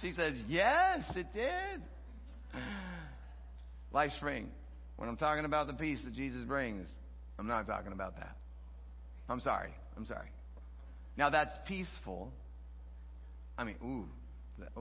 She 0.00 0.12
says, 0.12 0.40
Yes, 0.48 1.00
it 1.14 1.26
did. 1.34 1.82
LifeSpring, 3.94 4.46
when 4.96 5.08
I'm 5.08 5.16
talking 5.16 5.44
about 5.44 5.66
the 5.66 5.74
peace 5.74 6.00
that 6.04 6.12
Jesus 6.12 6.44
brings, 6.44 6.86
I'm 7.38 7.46
not 7.46 7.66
talking 7.66 7.92
about 7.92 8.16
that. 8.16 8.36
I'm 9.28 9.40
sorry. 9.40 9.70
I'm 9.96 10.06
sorry. 10.06 10.28
Now 11.16 11.30
that's 11.30 11.54
peaceful. 11.66 12.30
I 13.58 13.64
mean, 13.64 13.76
ooh, 13.82 14.06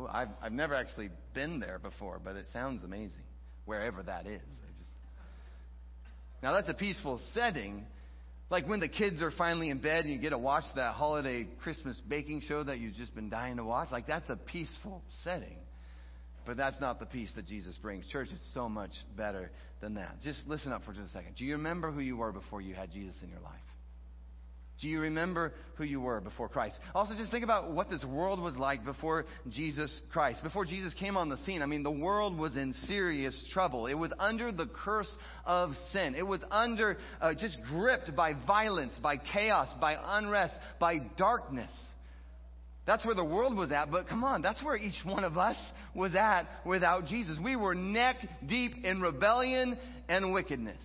I've, 0.10 0.30
I've 0.42 0.52
never 0.52 0.76
actually 0.76 1.10
been 1.34 1.60
there 1.60 1.80
before, 1.80 2.20
but 2.24 2.36
it 2.36 2.48
sounds 2.52 2.84
amazing, 2.84 3.24
wherever 3.66 4.04
that 4.04 4.26
is. 4.26 4.42
Just... 4.42 4.92
Now 6.44 6.54
that's 6.54 6.70
a 6.70 6.74
peaceful 6.74 7.22
setting. 7.34 7.86
Like 8.50 8.68
when 8.68 8.80
the 8.80 8.88
kids 8.88 9.22
are 9.22 9.32
finally 9.32 9.70
in 9.70 9.80
bed 9.80 10.06
and 10.06 10.14
you 10.14 10.20
get 10.20 10.30
to 10.30 10.38
watch 10.38 10.66
that 10.75 10.94
holiday 10.94 11.48
Christmas 11.64 12.00
baking 12.08 12.42
show 12.42 12.64
that 12.64 12.78
you've 12.78 12.96
just 12.96 13.16
been 13.16 13.30
dying 13.30 13.58
to 13.58 13.64
watch. 13.64 13.90
Like 13.92 14.08
that's 14.08 14.30
a 14.30 14.36
peaceful 14.36 15.02
setting. 15.24 15.58
But 16.46 16.58
that's 16.58 16.80
not 16.80 17.00
the 17.00 17.08
peace 17.08 17.32
that 17.36 17.48
Jesus 17.48 17.75
brings. 17.82 18.08
Church 18.08 18.30
is 18.32 18.40
so 18.54 18.70
much 18.70 18.92
better 19.18 19.50
than 19.82 19.96
that. 19.96 20.18
Just 20.24 20.40
listen 20.46 20.72
up 20.72 20.84
for 20.86 20.94
just 20.94 21.10
a 21.10 21.14
second. 21.14 21.36
Do 21.38 21.44
you 21.44 21.54
remember 21.54 21.92
who 21.92 22.02
you 22.02 22.18
were 22.18 22.32
before 22.32 22.62
you 22.62 22.75
had 22.75 22.92
Jesus 22.92 23.16
in 23.24 23.30
your 23.30 23.40
life? 23.40 23.54
Do 24.82 24.89
you 24.89 25.00
remember 25.00 25.53
who 25.75 25.86
you 25.86 26.01
were 26.01 26.20
before 26.20 26.50
Christ? 26.50 26.75
Also, 26.94 27.15
just 27.15 27.32
think 27.32 27.46
about 27.46 27.72
what 27.72 27.89
this 27.89 28.03
world 28.03 28.41
was 28.41 28.58
like 28.58 28.84
before 28.84 29.25
Jesus 29.50 30.01
Christ. 30.12 30.44
Before 30.44 30.65
Jesus 30.65 30.94
came 30.96 31.15
on 31.15 31.29
the 31.29 31.38
scene, 31.38 31.62
I 31.62 31.65
mean, 31.65 31.82
the 31.82 31.91
world 31.91 32.38
was 32.38 32.58
in 32.58 32.74
serious 32.86 33.41
trouble. 33.53 33.88
It 33.88 33.94
was 33.94 34.12
under 34.20 34.51
the 34.51 34.67
curse 34.67 35.12
of 35.46 35.72
sin. 35.94 36.13
It 36.13 36.27
was 36.27 36.41
under, 36.51 36.98
uh, 37.22 37.34
just 37.34 37.58
gripped 37.70 38.13
by 38.17 38.34
violence, 38.46 38.91
by 39.01 39.15
chaos, 39.15 39.70
by 39.79 39.96
unrest, 40.17 40.55
by 40.77 40.98
darkness. 41.17 41.72
That's 42.86 43.05
where 43.05 43.15
the 43.15 43.25
world 43.25 43.58
was 43.58 43.72
at, 43.72 43.89
but 43.89 44.08
come 44.08 44.24
on, 44.24 44.41
that's 44.44 44.62
where 44.63 44.75
each 44.75 45.03
one 45.03 45.24
of 45.24 45.38
us 45.38 45.58
was 45.96 46.13
at 46.13 46.44
without 46.65 47.05
Jesus. 47.05 47.38
We 47.44 47.55
were 47.55 47.74
neck 47.74 48.17
deep 48.46 48.84
in 48.84 49.01
rebellion 49.01 49.77
and 50.08 50.32
wickedness, 50.34 50.84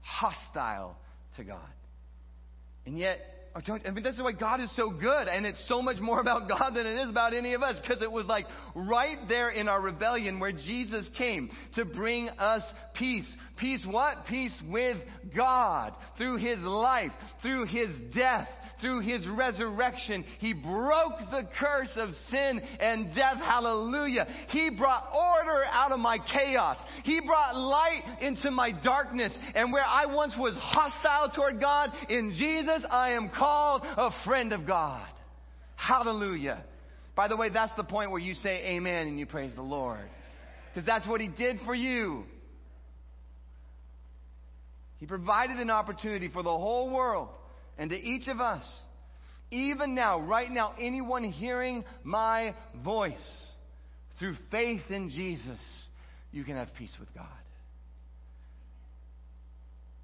hostile 0.00 0.96
to 1.36 1.42
God. 1.42 1.68
And 2.86 2.98
yet, 2.98 3.18
I 3.54 3.90
mean, 3.90 4.02
this 4.02 4.16
is 4.16 4.22
why 4.22 4.32
God 4.32 4.60
is 4.60 4.74
so 4.74 4.90
good, 4.90 5.28
and 5.28 5.46
it's 5.46 5.62
so 5.68 5.80
much 5.80 6.00
more 6.00 6.20
about 6.20 6.48
God 6.48 6.72
than 6.74 6.86
it 6.86 7.02
is 7.02 7.08
about 7.08 7.34
any 7.34 7.54
of 7.54 7.62
us, 7.62 7.80
because 7.80 8.02
it 8.02 8.10
was 8.10 8.26
like 8.26 8.46
right 8.74 9.18
there 9.28 9.50
in 9.50 9.68
our 9.68 9.80
rebellion 9.80 10.40
where 10.40 10.52
Jesus 10.52 11.08
came 11.16 11.50
to 11.76 11.84
bring 11.84 12.28
us 12.30 12.62
peace. 12.94 13.26
Peace 13.56 13.86
what? 13.88 14.26
Peace 14.28 14.56
with 14.68 14.96
God 15.36 15.94
through 16.18 16.38
His 16.38 16.58
life, 16.58 17.12
through 17.42 17.66
His 17.66 17.90
death, 18.14 18.48
through 18.84 19.00
his 19.00 19.26
resurrection, 19.26 20.26
he 20.40 20.52
broke 20.52 21.18
the 21.30 21.48
curse 21.58 21.90
of 21.96 22.10
sin 22.30 22.60
and 22.80 23.14
death. 23.14 23.38
Hallelujah. 23.38 24.26
He 24.50 24.68
brought 24.68 25.08
order 25.10 25.64
out 25.70 25.90
of 25.90 25.98
my 25.98 26.18
chaos. 26.18 26.76
He 27.02 27.20
brought 27.26 27.56
light 27.56 28.02
into 28.20 28.50
my 28.50 28.72
darkness. 28.84 29.32
And 29.54 29.72
where 29.72 29.84
I 29.86 30.04
once 30.04 30.34
was 30.38 30.54
hostile 30.60 31.32
toward 31.34 31.60
God, 31.60 31.90
in 32.10 32.34
Jesus, 32.38 32.84
I 32.90 33.12
am 33.12 33.30
called 33.34 33.82
a 33.84 34.10
friend 34.26 34.52
of 34.52 34.66
God. 34.66 35.08
Hallelujah. 35.76 36.62
By 37.16 37.28
the 37.28 37.36
way, 37.38 37.48
that's 37.48 37.74
the 37.76 37.84
point 37.84 38.10
where 38.10 38.20
you 38.20 38.34
say 38.34 38.74
amen 38.76 39.08
and 39.08 39.18
you 39.18 39.24
praise 39.24 39.54
the 39.54 39.62
Lord. 39.62 40.04
Because 40.74 40.86
that's 40.86 41.08
what 41.08 41.22
he 41.22 41.28
did 41.28 41.58
for 41.64 41.74
you. 41.74 42.24
He 44.98 45.06
provided 45.06 45.56
an 45.56 45.70
opportunity 45.70 46.28
for 46.28 46.42
the 46.42 46.50
whole 46.50 46.90
world 46.90 47.30
and 47.78 47.90
to 47.90 47.96
each 47.96 48.28
of 48.28 48.40
us, 48.40 48.64
even 49.50 49.94
now, 49.94 50.20
right 50.20 50.50
now, 50.50 50.74
anyone 50.80 51.24
hearing 51.24 51.84
my 52.02 52.54
voice, 52.84 53.50
through 54.18 54.34
faith 54.50 54.82
in 54.90 55.08
Jesus, 55.08 55.60
you 56.32 56.44
can 56.44 56.56
have 56.56 56.68
peace 56.78 56.94
with 56.98 57.12
God. 57.14 57.26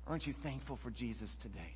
Aren't 0.06 0.26
you 0.26 0.34
thankful 0.42 0.78
for 0.82 0.90
Jesus 0.90 1.34
today? 1.42 1.74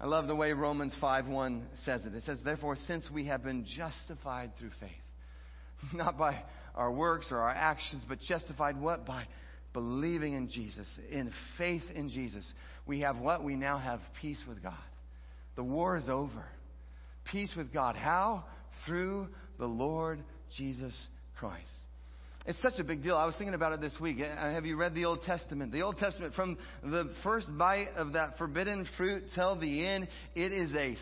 I 0.00 0.06
love 0.06 0.26
the 0.26 0.36
way 0.36 0.52
Romans 0.52 0.94
5:1 1.00 1.66
says 1.84 2.04
it. 2.04 2.14
It 2.14 2.24
says, 2.24 2.42
"Therefore, 2.42 2.76
since 2.76 3.10
we 3.10 3.26
have 3.26 3.42
been 3.42 3.64
justified 3.64 4.56
through 4.56 4.70
faith, 4.70 4.90
not 5.92 6.18
by 6.18 6.42
our 6.74 6.90
works 6.90 7.30
or 7.30 7.40
our 7.40 7.50
actions, 7.50 8.02
but 8.08 8.20
justified 8.20 8.78
what? 8.78 9.06
By 9.06 9.26
believing 9.72 10.32
in 10.32 10.48
Jesus, 10.48 10.88
in 11.10 11.30
faith 11.58 11.90
in 11.90 12.08
Jesus, 12.08 12.50
we 12.86 13.00
have 13.00 13.18
what? 13.18 13.42
We 13.42 13.56
now 13.56 13.78
have 13.78 14.00
peace 14.20 14.42
with 14.48 14.62
God. 14.62 14.74
The 15.56 15.64
war 15.64 15.96
is 15.96 16.08
over. 16.08 16.44
Peace 17.30 17.52
with 17.56 17.72
God. 17.72 17.96
How? 17.96 18.44
Through 18.86 19.28
the 19.58 19.66
Lord 19.66 20.20
Jesus 20.56 20.94
Christ. 21.38 21.70
It's 22.46 22.60
such 22.62 22.78
a 22.78 22.84
big 22.84 23.02
deal. 23.02 23.16
I 23.16 23.26
was 23.26 23.34
thinking 23.36 23.54
about 23.54 23.72
it 23.72 23.80
this 23.80 23.96
week. 24.00 24.18
Uh, 24.20 24.52
have 24.52 24.64
you 24.64 24.76
read 24.76 24.94
the 24.94 25.04
Old 25.04 25.22
Testament? 25.22 25.72
The 25.72 25.82
Old 25.82 25.98
Testament, 25.98 26.34
from 26.34 26.56
the 26.80 27.10
first 27.24 27.48
bite 27.58 27.88
of 27.96 28.12
that 28.12 28.38
forbidden 28.38 28.86
fruit 28.96 29.24
till 29.34 29.58
the 29.58 29.84
end, 29.84 30.06
it 30.36 30.52
is 30.52 30.72
a 30.74 30.96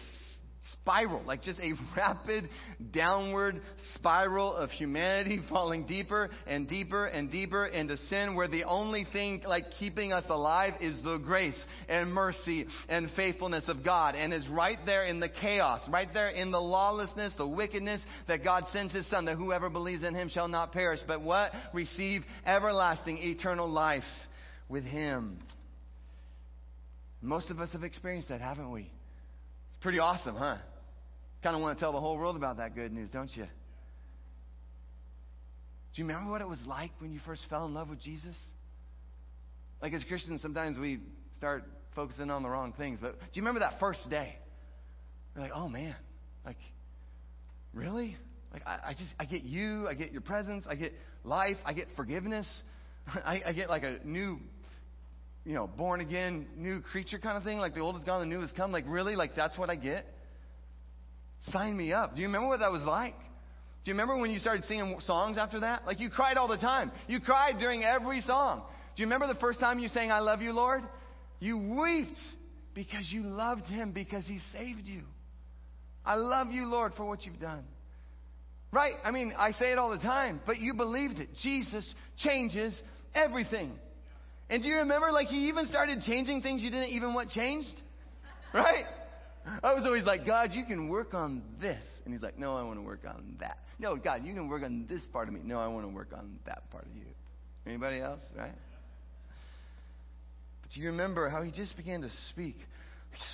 spiral, 0.72 1.22
like 1.24 1.42
just 1.42 1.58
a 1.60 1.72
rapid 1.96 2.48
downward 2.92 3.60
spiral 3.94 4.54
of 4.54 4.70
humanity 4.70 5.40
falling 5.48 5.86
deeper 5.86 6.30
and 6.46 6.68
deeper 6.68 7.06
and 7.06 7.30
deeper 7.30 7.66
into 7.66 7.96
sin 8.08 8.34
where 8.34 8.48
the 8.48 8.64
only 8.64 9.06
thing 9.12 9.42
like 9.46 9.64
keeping 9.78 10.12
us 10.12 10.24
alive 10.28 10.74
is 10.80 10.94
the 11.02 11.18
grace 11.18 11.62
and 11.88 12.12
mercy 12.12 12.66
and 12.88 13.10
faithfulness 13.16 13.64
of 13.68 13.84
God. 13.84 14.14
And 14.14 14.32
is 14.32 14.46
right 14.48 14.78
there 14.86 15.04
in 15.04 15.20
the 15.20 15.28
chaos, 15.28 15.80
right 15.88 16.08
there 16.12 16.30
in 16.30 16.50
the 16.50 16.60
lawlessness, 16.60 17.34
the 17.36 17.48
wickedness 17.48 18.02
that 18.28 18.44
God 18.44 18.64
sends 18.72 18.92
his 18.92 19.08
son 19.10 19.24
that 19.26 19.36
whoever 19.36 19.70
believes 19.70 20.02
in 20.02 20.14
him 20.14 20.28
shall 20.28 20.48
not 20.48 20.72
perish, 20.72 21.00
but 21.06 21.22
what? 21.22 21.52
Receive 21.72 22.22
everlasting 22.46 23.18
eternal 23.18 23.68
life 23.68 24.02
with 24.68 24.84
him. 24.84 25.38
Most 27.20 27.50
of 27.50 27.58
us 27.58 27.70
have 27.72 27.84
experienced 27.84 28.28
that, 28.28 28.40
haven't 28.42 28.70
we? 28.70 28.90
Pretty 29.84 29.98
awesome, 29.98 30.34
huh? 30.34 30.56
Kind 31.42 31.54
of 31.54 31.60
want 31.60 31.76
to 31.76 31.84
tell 31.84 31.92
the 31.92 32.00
whole 32.00 32.16
world 32.16 32.36
about 32.36 32.56
that 32.56 32.74
good 32.74 32.90
news, 32.90 33.10
don't 33.10 33.30
you? 33.36 33.42
Do 33.42 33.48
you 35.96 36.06
remember 36.06 36.30
what 36.30 36.40
it 36.40 36.48
was 36.48 36.58
like 36.66 36.90
when 37.00 37.12
you 37.12 37.20
first 37.26 37.42
fell 37.50 37.66
in 37.66 37.74
love 37.74 37.90
with 37.90 38.00
Jesus? 38.00 38.34
Like 39.82 39.92
as 39.92 40.02
Christians, 40.08 40.40
sometimes 40.40 40.78
we 40.78 41.00
start 41.36 41.64
focusing 41.94 42.30
on 42.30 42.42
the 42.42 42.48
wrong 42.48 42.72
things. 42.78 42.98
But 42.98 43.20
do 43.20 43.26
you 43.34 43.42
remember 43.42 43.60
that 43.60 43.78
first 43.78 44.08
day? 44.08 44.34
You're 45.34 45.42
like, 45.44 45.52
oh 45.54 45.68
man, 45.68 45.94
like, 46.46 46.56
really? 47.74 48.16
Like 48.54 48.62
I, 48.66 48.78
I 48.86 48.92
just 48.92 49.14
I 49.20 49.26
get 49.26 49.42
you, 49.42 49.86
I 49.86 49.92
get 49.92 50.12
your 50.12 50.22
presence, 50.22 50.64
I 50.66 50.76
get 50.76 50.94
life, 51.24 51.58
I 51.62 51.74
get 51.74 51.88
forgiveness, 51.94 52.48
I, 53.06 53.42
I 53.44 53.52
get 53.52 53.68
like 53.68 53.82
a 53.82 53.98
new 54.02 54.40
you 55.44 55.54
know, 55.54 55.66
born 55.66 56.00
again, 56.00 56.46
new 56.56 56.80
creature 56.80 57.18
kind 57.18 57.36
of 57.36 57.44
thing, 57.44 57.58
like 57.58 57.74
the 57.74 57.80
old 57.80 57.96
is 57.96 58.04
gone, 58.04 58.20
the 58.20 58.26
new 58.26 58.40
has 58.40 58.52
come. 58.52 58.72
Like, 58.72 58.84
really? 58.88 59.14
Like, 59.14 59.34
that's 59.36 59.58
what 59.58 59.68
I 59.68 59.76
get? 59.76 60.06
Sign 61.52 61.76
me 61.76 61.92
up. 61.92 62.14
Do 62.14 62.22
you 62.22 62.26
remember 62.26 62.48
what 62.48 62.60
that 62.60 62.72
was 62.72 62.82
like? 62.82 63.14
Do 63.84 63.90
you 63.90 63.92
remember 63.92 64.16
when 64.16 64.30
you 64.30 64.38
started 64.38 64.64
singing 64.64 64.98
songs 65.00 65.36
after 65.36 65.60
that? 65.60 65.84
Like, 65.86 66.00
you 66.00 66.08
cried 66.08 66.38
all 66.38 66.48
the 66.48 66.56
time. 66.56 66.90
You 67.06 67.20
cried 67.20 67.58
during 67.58 67.84
every 67.84 68.22
song. 68.22 68.62
Do 68.96 69.02
you 69.02 69.06
remember 69.06 69.26
the 69.26 69.38
first 69.38 69.60
time 69.60 69.78
you 69.78 69.88
sang, 69.88 70.10
I 70.10 70.20
love 70.20 70.40
you, 70.40 70.52
Lord? 70.52 70.82
You 71.40 71.58
wept 71.58 72.18
because 72.74 73.10
you 73.10 73.24
loved 73.24 73.64
him 73.64 73.92
because 73.92 74.24
he 74.24 74.38
saved 74.52 74.86
you. 74.86 75.02
I 76.06 76.14
love 76.14 76.50
you, 76.50 76.66
Lord, 76.66 76.92
for 76.96 77.04
what 77.04 77.26
you've 77.26 77.40
done. 77.40 77.64
Right? 78.72 78.94
I 79.04 79.10
mean, 79.10 79.34
I 79.36 79.52
say 79.52 79.72
it 79.72 79.78
all 79.78 79.90
the 79.90 79.98
time, 79.98 80.40
but 80.46 80.58
you 80.58 80.72
believed 80.72 81.18
it. 81.18 81.28
Jesus 81.42 81.94
changes 82.16 82.74
everything. 83.14 83.78
And 84.50 84.62
do 84.62 84.68
you 84.68 84.76
remember, 84.76 85.10
like, 85.10 85.28
he 85.28 85.48
even 85.48 85.66
started 85.68 86.02
changing 86.02 86.42
things 86.42 86.62
you 86.62 86.70
didn't 86.70 86.90
even 86.90 87.14
want 87.14 87.30
changed? 87.30 87.80
Right? 88.52 88.84
I 89.62 89.74
was 89.74 89.84
always 89.84 90.04
like, 90.04 90.26
God, 90.26 90.52
you 90.52 90.64
can 90.64 90.88
work 90.88 91.14
on 91.14 91.42
this. 91.60 91.82
And 92.04 92.14
he's 92.14 92.22
like, 92.22 92.38
no, 92.38 92.54
I 92.54 92.62
want 92.62 92.78
to 92.78 92.82
work 92.82 93.00
on 93.06 93.36
that. 93.40 93.58
No, 93.78 93.96
God, 93.96 94.24
you 94.24 94.34
can 94.34 94.48
work 94.48 94.62
on 94.62 94.86
this 94.88 95.02
part 95.12 95.28
of 95.28 95.34
me. 95.34 95.40
No, 95.44 95.58
I 95.58 95.66
want 95.66 95.86
to 95.86 95.92
work 95.92 96.12
on 96.16 96.38
that 96.46 96.70
part 96.70 96.86
of 96.86 96.94
you. 96.96 97.06
Anybody 97.66 98.00
else, 98.00 98.20
right? 98.36 98.54
But 100.62 100.70
do 100.72 100.80
you 100.80 100.88
remember 100.88 101.28
how 101.28 101.42
he 101.42 101.50
just 101.50 101.76
began 101.76 102.02
to 102.02 102.10
speak 102.30 102.56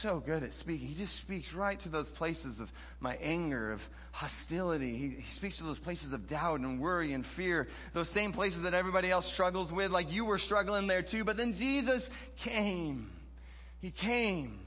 so 0.02 0.22
good 0.24 0.42
at 0.42 0.52
speaking. 0.60 0.88
He 0.88 0.98
just 0.98 1.16
speaks 1.22 1.52
right 1.54 1.78
to 1.80 1.88
those 1.88 2.08
places 2.16 2.58
of 2.60 2.68
my 3.00 3.14
anger, 3.16 3.72
of 3.72 3.80
hostility. 4.12 4.90
He, 4.96 5.22
he, 5.22 5.36
speaks 5.36 5.58
to 5.58 5.64
those 5.64 5.78
places 5.80 6.12
of 6.12 6.28
doubt 6.28 6.60
and 6.60 6.80
worry 6.80 7.12
and 7.12 7.24
fear, 7.36 7.68
those 7.94 8.08
same 8.14 8.32
places 8.32 8.62
that 8.64 8.74
everybody 8.74 9.10
else 9.10 9.28
struggles 9.34 9.72
with, 9.72 9.90
like 9.90 10.10
you 10.10 10.24
were 10.24 10.38
struggling 10.38 10.86
there 10.86 11.02
too. 11.02 11.24
But 11.24 11.36
then 11.36 11.54
Jesus 11.58 12.02
came. 12.44 13.10
He 13.80 13.90
came. 13.90 14.60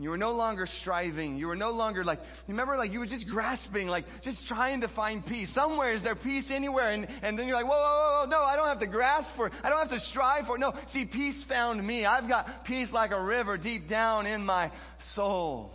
You 0.00 0.10
were 0.10 0.16
no 0.16 0.30
longer 0.32 0.66
striving. 0.80 1.36
You 1.36 1.48
were 1.48 1.56
no 1.56 1.70
longer 1.70 2.04
like, 2.04 2.20
remember, 2.46 2.76
like 2.76 2.92
you 2.92 3.00
were 3.00 3.06
just 3.06 3.26
grasping, 3.28 3.88
like 3.88 4.04
just 4.22 4.46
trying 4.46 4.80
to 4.82 4.88
find 4.88 5.26
peace. 5.26 5.52
Somewhere 5.54 5.92
is 5.92 6.04
there 6.04 6.14
peace 6.14 6.44
anywhere? 6.50 6.92
And, 6.92 7.08
and 7.22 7.36
then 7.36 7.48
you're 7.48 7.56
like, 7.56 7.66
whoa, 7.66 7.72
whoa, 7.72 8.20
whoa, 8.24 8.30
no, 8.30 8.38
I 8.38 8.54
don't 8.54 8.68
have 8.68 8.78
to 8.78 8.86
grasp 8.86 9.28
for 9.36 9.48
it. 9.48 9.52
I 9.62 9.68
don't 9.68 9.78
have 9.80 9.90
to 9.90 10.06
strive 10.06 10.46
for 10.46 10.54
it. 10.54 10.60
No, 10.60 10.72
see, 10.92 11.04
peace 11.04 11.44
found 11.48 11.84
me. 11.84 12.06
I've 12.06 12.28
got 12.28 12.64
peace 12.64 12.88
like 12.92 13.10
a 13.10 13.20
river 13.20 13.58
deep 13.58 13.88
down 13.88 14.26
in 14.26 14.46
my 14.46 14.70
soul. 15.16 15.72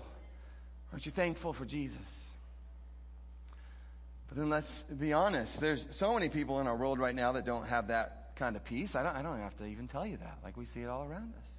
Aren't 0.93 1.05
you 1.05 1.11
thankful 1.11 1.53
for 1.53 1.65
Jesus? 1.65 1.97
But 4.29 4.37
then 4.37 4.49
let's 4.49 4.83
be 5.01 5.11
honest. 5.11 5.57
There's 5.59 5.85
so 5.99 6.13
many 6.13 6.29
people 6.29 6.61
in 6.61 6.67
our 6.67 6.77
world 6.77 6.97
right 6.97 7.15
now 7.15 7.33
that 7.33 7.45
don't 7.45 7.65
have 7.65 7.89
that 7.89 8.37
kind 8.37 8.55
of 8.55 8.63
peace. 8.63 8.91
I 8.95 9.03
don't, 9.03 9.15
I 9.17 9.21
don't 9.21 9.39
have 9.39 9.57
to 9.57 9.65
even 9.65 9.89
tell 9.89 10.07
you 10.07 10.15
that. 10.15 10.37
Like 10.45 10.55
we 10.55 10.65
see 10.73 10.79
it 10.79 10.87
all 10.87 11.03
around 11.03 11.33
us. 11.33 11.49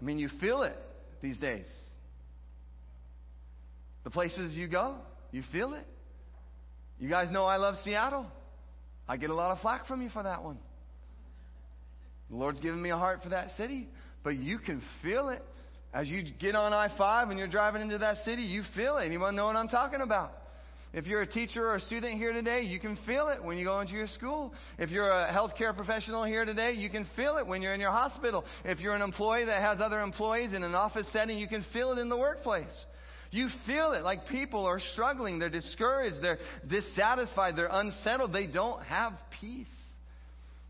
I 0.00 0.04
mean, 0.04 0.18
you 0.18 0.28
feel 0.40 0.62
it 0.62 0.76
these 1.24 1.38
days. 1.38 1.66
The 4.04 4.10
places 4.10 4.54
you 4.54 4.68
go, 4.68 4.96
you 5.32 5.42
feel 5.50 5.72
it. 5.72 5.86
You 7.00 7.08
guys 7.08 7.30
know 7.30 7.44
I 7.44 7.56
love 7.56 7.76
Seattle. 7.82 8.26
I 9.08 9.16
get 9.16 9.30
a 9.30 9.34
lot 9.34 9.50
of 9.50 9.60
flack 9.60 9.86
from 9.86 10.02
you 10.02 10.10
for 10.10 10.22
that 10.22 10.44
one. 10.44 10.58
The 12.30 12.36
Lord's 12.36 12.60
given 12.60 12.80
me 12.80 12.90
a 12.90 12.96
heart 12.96 13.22
for 13.22 13.30
that 13.30 13.48
city, 13.56 13.88
but 14.22 14.36
you 14.36 14.58
can 14.58 14.82
feel 15.02 15.30
it. 15.30 15.42
As 15.94 16.08
you 16.08 16.24
get 16.38 16.54
on 16.54 16.72
I 16.72 16.94
5 16.96 17.30
and 17.30 17.38
you're 17.38 17.48
driving 17.48 17.80
into 17.80 17.98
that 17.98 18.24
city, 18.24 18.42
you 18.42 18.62
feel 18.76 18.98
it. 18.98 19.06
Anyone 19.06 19.34
know 19.34 19.46
what 19.46 19.56
I'm 19.56 19.68
talking 19.68 20.02
about? 20.02 20.32
If 20.94 21.08
you're 21.08 21.22
a 21.22 21.26
teacher 21.26 21.66
or 21.66 21.74
a 21.74 21.80
student 21.80 22.18
here 22.18 22.32
today, 22.32 22.62
you 22.62 22.78
can 22.78 22.96
feel 23.04 23.26
it 23.26 23.42
when 23.42 23.58
you 23.58 23.64
go 23.64 23.80
into 23.80 23.94
your 23.94 24.06
school. 24.06 24.54
If 24.78 24.90
you're 24.90 25.10
a 25.10 25.26
healthcare 25.32 25.76
professional 25.76 26.22
here 26.22 26.44
today, 26.44 26.74
you 26.74 26.88
can 26.88 27.04
feel 27.16 27.36
it 27.38 27.46
when 27.46 27.62
you're 27.62 27.74
in 27.74 27.80
your 27.80 27.90
hospital. 27.90 28.44
If 28.64 28.78
you're 28.78 28.94
an 28.94 29.02
employee 29.02 29.44
that 29.46 29.60
has 29.60 29.80
other 29.80 30.00
employees 30.00 30.52
in 30.52 30.62
an 30.62 30.76
office 30.76 31.08
setting, 31.12 31.36
you 31.36 31.48
can 31.48 31.64
feel 31.72 31.90
it 31.92 31.98
in 31.98 32.08
the 32.08 32.16
workplace. 32.16 32.72
You 33.32 33.48
feel 33.66 33.90
it 33.90 34.04
like 34.04 34.28
people 34.28 34.66
are 34.66 34.78
struggling, 34.92 35.40
they're 35.40 35.50
discouraged, 35.50 36.22
they're 36.22 36.38
dissatisfied, 36.68 37.56
they're 37.56 37.68
unsettled, 37.68 38.32
they 38.32 38.46
don't 38.46 38.80
have 38.84 39.14
peace. 39.40 39.66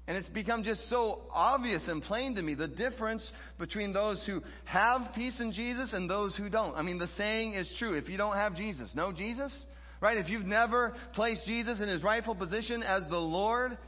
And 0.06 0.16
it's 0.16 0.28
become 0.30 0.62
just 0.62 0.88
so 0.88 1.20
obvious 1.30 1.82
and 1.86 2.02
plain 2.02 2.34
to 2.36 2.42
me 2.42 2.54
the 2.54 2.68
difference 2.68 3.30
between 3.58 3.92
those 3.92 4.24
who 4.26 4.40
have 4.64 5.14
peace 5.14 5.38
in 5.38 5.52
Jesus 5.52 5.92
and 5.92 6.08
those 6.08 6.34
who 6.34 6.48
don't. 6.48 6.74
I 6.74 6.80
mean, 6.80 6.98
the 6.98 7.08
saying 7.18 7.52
is 7.52 7.70
true. 7.78 7.92
If 7.92 8.08
you 8.08 8.16
don't 8.16 8.36
have 8.36 8.56
Jesus, 8.56 8.90
no 8.94 9.12
Jesus, 9.12 9.54
Right? 10.00 10.18
If 10.18 10.28
you've 10.28 10.44
never 10.44 10.94
placed 11.14 11.46
Jesus 11.46 11.80
in 11.80 11.88
his 11.88 12.02
rightful 12.02 12.34
position 12.34 12.82
as 12.82 13.02
the 13.08 13.18
Lord, 13.18 13.78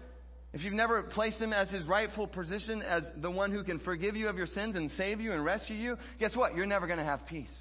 if 0.53 0.63
you've 0.63 0.73
never 0.73 1.03
placed 1.03 1.39
him 1.39 1.53
as 1.53 1.69
his 1.69 1.87
rightful 1.87 2.27
position 2.27 2.81
as 2.81 3.03
the 3.21 3.31
one 3.31 3.53
who 3.53 3.63
can 3.63 3.79
forgive 3.81 4.17
you 4.17 4.29
of 4.29 4.37
your 4.37 4.47
sins 4.47 4.77
and 4.77 4.91
save 4.97 5.21
you 5.21 5.33
and 5.33 5.45
rescue 5.45 5.77
you, 5.77 5.97
guess 6.19 6.35
what? 6.35 6.55
You're 6.55 6.67
never 6.67 6.87
going 6.87 6.99
to 6.99 7.05
have 7.05 7.21
peace. 7.29 7.53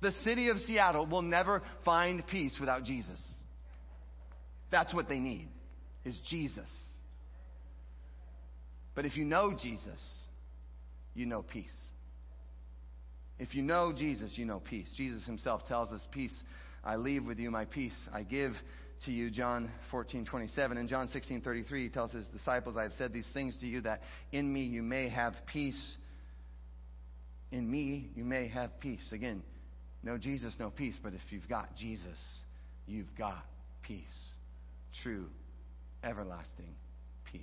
The 0.00 0.12
city 0.24 0.48
of 0.48 0.58
Seattle 0.66 1.06
will 1.06 1.22
never 1.22 1.62
find 1.84 2.26
peace 2.26 2.52
without 2.60 2.84
Jesus. 2.84 3.20
That's 4.70 4.94
what 4.94 5.08
they 5.08 5.18
need, 5.18 5.48
is 6.04 6.16
Jesus. 6.28 6.70
But 8.94 9.04
if 9.06 9.16
you 9.16 9.24
know 9.24 9.52
Jesus, 9.60 10.00
you 11.14 11.26
know 11.26 11.42
peace. 11.42 11.76
If 13.38 13.54
you 13.54 13.62
know 13.62 13.92
Jesus, 13.96 14.32
you 14.36 14.44
know 14.44 14.60
peace. 14.60 14.88
Jesus 14.96 15.24
himself 15.26 15.62
tells 15.66 15.90
us 15.90 16.00
peace 16.12 16.34
I 16.84 16.96
leave 16.96 17.24
with 17.24 17.38
you 17.38 17.50
my 17.50 17.64
peace 17.64 17.94
I 18.12 18.22
give 18.22 18.52
to 19.04 19.12
you, 19.12 19.30
John 19.30 19.70
14, 19.90 20.26
27. 20.26 20.76
And 20.76 20.88
John 20.88 21.08
16, 21.08 21.40
33, 21.40 21.84
he 21.84 21.88
tells 21.88 22.12
his 22.12 22.26
disciples, 22.28 22.76
I 22.78 22.82
have 22.82 22.92
said 22.98 23.12
these 23.12 23.28
things 23.32 23.56
to 23.60 23.66
you 23.66 23.80
that 23.82 24.02
in 24.32 24.52
me 24.52 24.64
you 24.64 24.82
may 24.82 25.08
have 25.08 25.34
peace. 25.46 25.96
In 27.50 27.70
me 27.70 28.10
you 28.14 28.24
may 28.24 28.48
have 28.48 28.78
peace. 28.80 29.12
Again, 29.12 29.42
no 30.02 30.18
Jesus, 30.18 30.52
no 30.58 30.70
peace. 30.70 30.94
But 31.02 31.14
if 31.14 31.20
you've 31.30 31.48
got 31.48 31.74
Jesus, 31.76 32.18
you've 32.86 33.14
got 33.16 33.44
peace. 33.82 34.04
True, 35.02 35.26
everlasting 36.04 36.74
peace. 37.30 37.40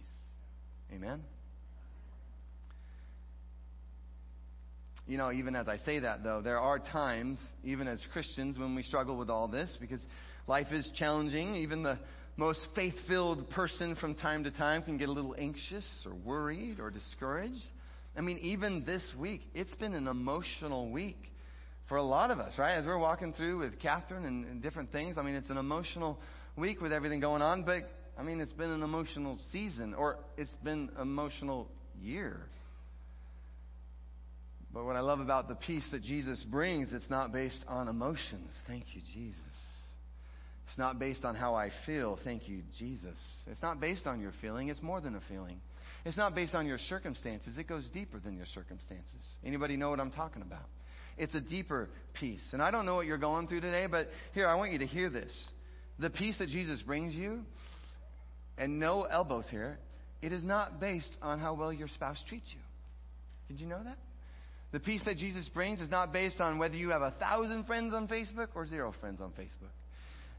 Amen? 0.93 1.23
You 5.07 5.17
know, 5.17 5.31
even 5.31 5.55
as 5.55 5.67
I 5.67 5.77
say 5.77 5.99
that, 5.99 6.23
though, 6.23 6.41
there 6.41 6.59
are 6.59 6.79
times, 6.79 7.39
even 7.63 7.87
as 7.87 8.01
Christians, 8.11 8.59
when 8.59 8.75
we 8.75 8.83
struggle 8.83 9.17
with 9.17 9.29
all 9.29 9.47
this 9.47 9.75
because 9.79 10.05
life 10.47 10.67
is 10.71 10.89
challenging. 10.95 11.55
Even 11.55 11.81
the 11.81 11.97
most 12.35 12.59
faith 12.75 12.93
filled 13.07 13.49
person 13.49 13.95
from 13.95 14.15
time 14.15 14.43
to 14.43 14.51
time 14.51 14.83
can 14.83 14.97
get 14.97 15.09
a 15.09 15.11
little 15.11 15.35
anxious 15.37 15.87
or 16.05 16.13
worried 16.13 16.79
or 16.79 16.91
discouraged. 16.91 17.63
I 18.17 18.21
mean, 18.21 18.39
even 18.39 18.83
this 18.85 19.03
week, 19.19 19.41
it's 19.53 19.73
been 19.75 19.93
an 19.93 20.07
emotional 20.07 20.91
week 20.91 21.17
for 21.87 21.97
a 21.97 22.03
lot 22.03 22.31
of 22.31 22.39
us, 22.39 22.53
right? 22.57 22.75
As 22.75 22.85
we're 22.85 22.97
walking 22.97 23.31
through 23.33 23.59
with 23.59 23.79
Catherine 23.79 24.25
and, 24.25 24.45
and 24.45 24.61
different 24.61 24.91
things, 24.91 25.17
I 25.17 25.21
mean, 25.21 25.35
it's 25.35 25.49
an 25.49 25.57
emotional 25.57 26.19
week 26.57 26.81
with 26.81 26.91
everything 26.91 27.19
going 27.19 27.41
on, 27.41 27.63
but 27.63 27.83
I 28.17 28.23
mean, 28.23 28.41
it's 28.41 28.51
been 28.51 28.71
an 28.71 28.83
emotional 28.83 29.37
season, 29.51 29.93
or 29.93 30.17
it's 30.37 30.51
been 30.63 30.89
emotional 30.99 31.69
year. 32.01 32.41
But 34.77 34.85
what 34.85 34.95
I 34.95 34.99
love 34.99 35.21
about 35.21 35.47
the 35.47 35.55
peace 35.55 35.87
that 35.91 36.03
Jesus 36.03 36.43
brings, 36.43 36.89
it's 36.93 37.09
not 37.09 37.31
based 37.31 37.57
on 37.67 37.87
emotions. 37.87 38.51
Thank 38.67 38.83
you, 38.93 39.01
Jesus. 39.11 39.41
It's 40.67 40.77
not 40.77 40.99
based 40.99 41.25
on 41.25 41.33
how 41.33 41.55
I 41.55 41.71
feel. 41.87 42.19
Thank 42.23 42.47
you, 42.47 42.61
Jesus. 42.77 43.17
It's 43.47 43.63
not 43.63 43.79
based 43.79 44.05
on 44.05 44.21
your 44.21 44.33
feeling. 44.39 44.69
It's 44.69 44.83
more 44.83 45.01
than 45.01 45.15
a 45.15 45.21
feeling. 45.27 45.61
It's 46.05 46.15
not 46.15 46.35
based 46.35 46.53
on 46.53 46.67
your 46.67 46.77
circumstances. 46.77 47.57
It 47.57 47.67
goes 47.67 47.89
deeper 47.91 48.19
than 48.19 48.37
your 48.37 48.45
circumstances. 48.53 49.19
Anybody 49.43 49.77
know 49.77 49.89
what 49.89 49.99
I'm 49.99 50.11
talking 50.11 50.43
about? 50.43 50.67
It's 51.17 51.33
a 51.33 51.41
deeper 51.41 51.89
peace. 52.13 52.47
And 52.53 52.61
I 52.61 52.69
don't 52.69 52.85
know 52.85 52.93
what 52.93 53.07
you're 53.07 53.17
going 53.17 53.47
through 53.47 53.61
today, 53.61 53.87
but 53.87 54.09
here, 54.35 54.47
I 54.47 54.53
want 54.53 54.73
you 54.73 54.77
to 54.77 54.85
hear 54.85 55.09
this. 55.09 55.33
The 55.97 56.11
peace 56.11 56.37
that 56.37 56.49
Jesus 56.49 56.83
brings 56.83 57.15
you, 57.15 57.39
and 58.59 58.79
no 58.79 59.05
elbows 59.05 59.45
here, 59.49 59.79
it 60.21 60.31
is 60.31 60.43
not 60.43 60.79
based 60.79 61.09
on 61.23 61.39
how 61.39 61.55
well 61.55 61.73
your 61.73 61.87
spouse 61.87 62.23
treats 62.29 62.53
you. 62.53 62.59
Did 63.47 63.59
you 63.59 63.65
know 63.65 63.83
that? 63.83 63.97
The 64.71 64.79
peace 64.79 65.01
that 65.05 65.17
Jesus 65.17 65.47
brings 65.49 65.79
is 65.79 65.89
not 65.89 66.11
based 66.11 66.41
on 66.41 66.57
whether 66.57 66.75
you 66.75 66.89
have 66.89 67.01
a 67.01 67.11
thousand 67.11 67.65
friends 67.65 67.93
on 67.93 68.07
Facebook 68.07 68.49
or 68.53 68.65
zero 68.65 68.93
friends 68.99 69.21
on 69.21 69.31
Facebook. 69.31 69.71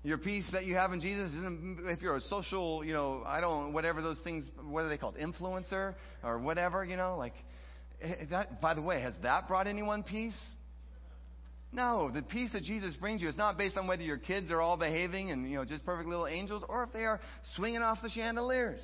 Your 0.04 0.18
peace 0.18 0.46
that 0.52 0.64
you 0.64 0.74
have 0.74 0.92
in 0.92 1.00
Jesus 1.00 1.28
isn't 1.32 1.80
if 1.88 2.00
you're 2.02 2.16
a 2.16 2.20
social, 2.20 2.84
you 2.84 2.92
know, 2.92 3.22
I 3.26 3.40
don't, 3.40 3.72
whatever 3.72 4.00
those 4.00 4.18
things, 4.22 4.44
what 4.62 4.84
are 4.84 4.88
they 4.88 4.98
called, 4.98 5.16
influencer 5.16 5.94
or 6.22 6.38
whatever, 6.38 6.84
you 6.84 6.96
know, 6.96 7.16
like 7.16 7.34
eh, 8.00 8.26
that. 8.30 8.60
By 8.60 8.74
the 8.74 8.82
way, 8.82 9.00
has 9.00 9.14
that 9.22 9.48
brought 9.48 9.66
anyone 9.66 10.04
peace? 10.04 10.38
No, 11.72 12.10
the 12.10 12.22
peace 12.22 12.50
that 12.52 12.62
Jesus 12.62 12.94
brings 12.96 13.20
you 13.20 13.28
is 13.28 13.36
not 13.36 13.58
based 13.58 13.76
on 13.76 13.86
whether 13.86 14.02
your 14.02 14.18
kids 14.18 14.50
are 14.50 14.60
all 14.60 14.76
behaving 14.76 15.30
and 15.30 15.50
you 15.50 15.56
know 15.56 15.64
just 15.64 15.84
perfect 15.84 16.08
little 16.08 16.26
angels 16.26 16.64
or 16.68 16.84
if 16.84 16.92
they 16.92 17.04
are 17.04 17.20
swinging 17.56 17.82
off 17.82 17.98
the 18.00 18.08
chandeliers. 18.08 18.80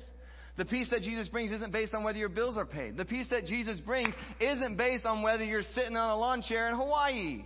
The 0.57 0.65
peace 0.65 0.87
that 0.91 1.01
Jesus 1.01 1.27
brings 1.27 1.51
isn't 1.51 1.73
based 1.73 1.93
on 1.93 2.03
whether 2.03 2.17
your 2.17 2.29
bills 2.29 2.55
are 2.55 2.65
paid. 2.65 2.95
The 2.95 3.05
peace 3.05 3.27
that 3.29 3.45
Jesus 3.45 3.79
brings 3.81 4.13
isn't 4.39 4.77
based 4.77 5.05
on 5.05 5.21
whether 5.21 5.43
you're 5.43 5.63
sitting 5.73 5.97
on 5.97 6.09
a 6.09 6.17
lawn 6.17 6.41
chair 6.41 6.69
in 6.69 6.75
Hawaii. 6.75 7.43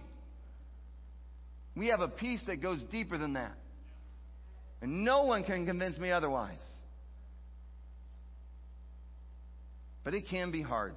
We 1.76 1.88
have 1.88 2.02
a 2.02 2.08
peace 2.08 2.41
that 2.48 2.62
goes 2.62 2.80
deeper 2.91 3.17
than 3.17 3.34
that. 3.34 3.54
And 4.82 5.04
no 5.04 5.24
one 5.24 5.43
can 5.43 5.65
convince 5.65 5.98
me 5.98 6.12
otherwise. 6.12 6.62
But 10.04 10.13
it 10.13 10.28
can 10.30 10.52
be 10.52 10.62
hard. 10.62 10.93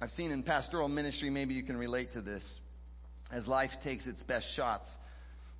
I've 0.00 0.10
seen 0.10 0.30
in 0.30 0.44
pastoral 0.44 0.88
ministry, 0.88 1.28
maybe 1.28 1.54
you 1.54 1.64
can 1.64 1.76
relate 1.76 2.12
to 2.12 2.22
this. 2.22 2.42
As 3.32 3.46
life 3.46 3.70
takes 3.82 4.06
its 4.06 4.22
best 4.22 4.46
shots, 4.54 4.86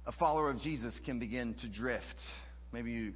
a 0.07 0.13
follower 0.13 0.49
of 0.49 0.61
Jesus 0.61 0.99
can 1.05 1.19
begin 1.19 1.55
to 1.61 1.69
drift. 1.69 2.05
Maybe 2.73 2.93
you 2.93 3.13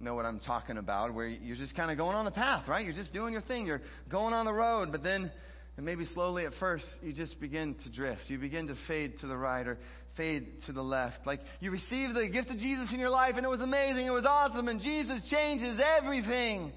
know 0.00 0.14
what 0.14 0.24
I'm 0.24 0.40
talking 0.40 0.78
about, 0.78 1.12
where 1.14 1.26
you're 1.26 1.56
just 1.56 1.74
kind 1.74 1.90
of 1.90 1.96
going 1.96 2.14
on 2.14 2.24
the 2.24 2.30
path, 2.30 2.68
right? 2.68 2.84
You're 2.84 2.94
just 2.94 3.12
doing 3.12 3.32
your 3.32 3.42
thing. 3.42 3.66
You're 3.66 3.82
going 4.10 4.32
on 4.32 4.46
the 4.46 4.52
road, 4.52 4.90
but 4.92 5.02
then, 5.02 5.30
and 5.76 5.84
maybe 5.84 6.04
slowly 6.06 6.46
at 6.46 6.52
first, 6.60 6.86
you 7.02 7.12
just 7.12 7.40
begin 7.40 7.74
to 7.84 7.90
drift. 7.90 8.22
You 8.28 8.38
begin 8.38 8.68
to 8.68 8.74
fade 8.86 9.14
to 9.20 9.26
the 9.26 9.36
right 9.36 9.66
or 9.66 9.78
fade 10.16 10.46
to 10.66 10.72
the 10.72 10.82
left. 10.82 11.26
Like 11.26 11.40
you 11.60 11.70
received 11.70 12.14
the 12.14 12.28
gift 12.28 12.50
of 12.50 12.58
Jesus 12.58 12.92
in 12.92 13.00
your 13.00 13.10
life 13.10 13.34
and 13.36 13.44
it 13.44 13.48
was 13.48 13.60
amazing, 13.60 14.06
it 14.06 14.12
was 14.12 14.26
awesome, 14.26 14.68
and 14.68 14.80
Jesus 14.80 15.26
changes 15.30 15.80
everything. 15.98 16.72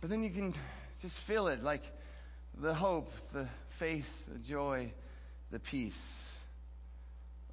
But 0.00 0.10
then 0.10 0.22
you 0.22 0.30
can 0.30 0.54
just 1.00 1.14
feel 1.26 1.48
it 1.48 1.62
like 1.62 1.82
the 2.60 2.74
hope, 2.74 3.08
the 3.32 3.48
faith, 3.78 4.04
the 4.32 4.38
joy, 4.38 4.92
the 5.50 5.58
peace. 5.58 5.98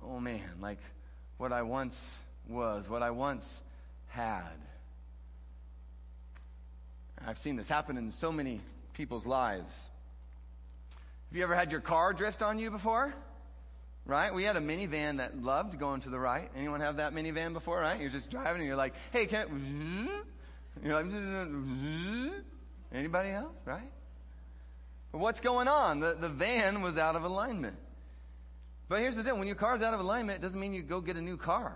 Oh 0.04 0.19
man, 0.19 0.49
like 0.60 0.80
what 1.38 1.51
I 1.51 1.62
once 1.62 1.95
was, 2.49 2.86
what 2.89 3.01
I 3.01 3.12
once 3.12 3.43
had. 4.08 4.51
I've 7.26 7.38
seen 7.40 7.56
this 7.56 7.68
happen 7.68 7.98
in 7.98 8.12
so 8.20 8.32
many 8.32 8.62
people's 8.94 9.26
lives. 9.26 9.72
Have 11.30 11.38
you 11.38 11.44
ever 11.44 11.56
had 11.56 11.72
your 11.72 11.82
car 11.82 12.14
drift 12.14 12.42
on 12.42 12.60
you 12.60 12.72
before? 12.72 13.14
Right? 14.06 14.34
We 14.34 14.44
had 14.44 14.56
a 14.56 14.62
minivan 14.62 15.18
that 15.18 15.38
loved 15.38 15.80
going 15.80 16.02
to 16.02 16.10
the 16.10 16.20
right. 16.20 16.50
Anyone 16.56 16.82
have 16.82 16.98
that 16.98 17.14
minivan 17.14 17.54
before, 17.54 17.80
right? 17.80 18.00
You're 18.00 18.10
just 18.10 18.30
driving 18.32 18.62
and 18.62 18.68
you're 18.68 18.76
like, 18.76 18.94
hey, 19.12 19.28
can 19.28 19.42
it... 19.42 20.26
You're 20.84 20.96
like, 20.96 21.06
hmm? 21.06 22.28
anybody 22.94 23.30
else, 23.30 23.58
right? 23.66 23.92
But 25.12 25.20
what's 25.20 25.42
going 25.42 25.68
on? 25.68 26.00
The, 26.00 26.16
the 26.20 26.30
van 26.30 26.82
was 26.82 26.98
out 26.98 27.18
of 27.18 27.24
alignment. 27.24 27.76
But 28.88 29.00
here's 29.00 29.18
the 29.18 29.24
deal. 29.24 29.38
When 29.38 29.48
your 29.48 29.58
car's 29.58 29.82
out 29.82 29.94
of 29.94 30.00
alignment, 30.00 30.40
it 30.40 30.42
doesn't 30.42 30.60
mean 30.60 30.72
you 30.72 30.82
go 30.82 31.02
get 31.02 31.18
a 31.18 31.22
new 31.22 31.36
car. 31.36 31.76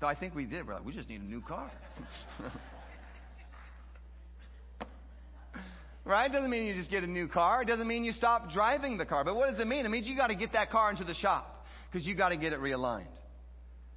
Though 0.00 0.06
I 0.06 0.14
think 0.14 0.34
we 0.34 0.46
did. 0.46 0.66
We're 0.66 0.74
like, 0.74 0.84
we 0.86 0.94
just 0.94 1.10
need 1.10 1.20
a 1.20 1.24
new 1.24 1.42
car. 1.42 1.70
Right? 6.06 6.30
It 6.30 6.32
Doesn't 6.32 6.50
mean 6.50 6.66
you 6.66 6.74
just 6.74 6.90
get 6.90 7.02
a 7.02 7.06
new 7.08 7.26
car. 7.26 7.62
It 7.62 7.66
doesn't 7.66 7.88
mean 7.88 8.04
you 8.04 8.12
stop 8.12 8.50
driving 8.50 8.96
the 8.96 9.04
car. 9.04 9.24
But 9.24 9.34
what 9.34 9.50
does 9.50 9.58
it 9.58 9.66
mean? 9.66 9.84
It 9.84 9.88
means 9.88 10.06
you 10.06 10.16
got 10.16 10.28
to 10.28 10.36
get 10.36 10.52
that 10.52 10.70
car 10.70 10.90
into 10.90 11.02
the 11.02 11.14
shop 11.14 11.66
because 11.90 12.06
you 12.06 12.16
got 12.16 12.28
to 12.28 12.36
get 12.36 12.52
it 12.52 12.60
realigned. 12.60 13.08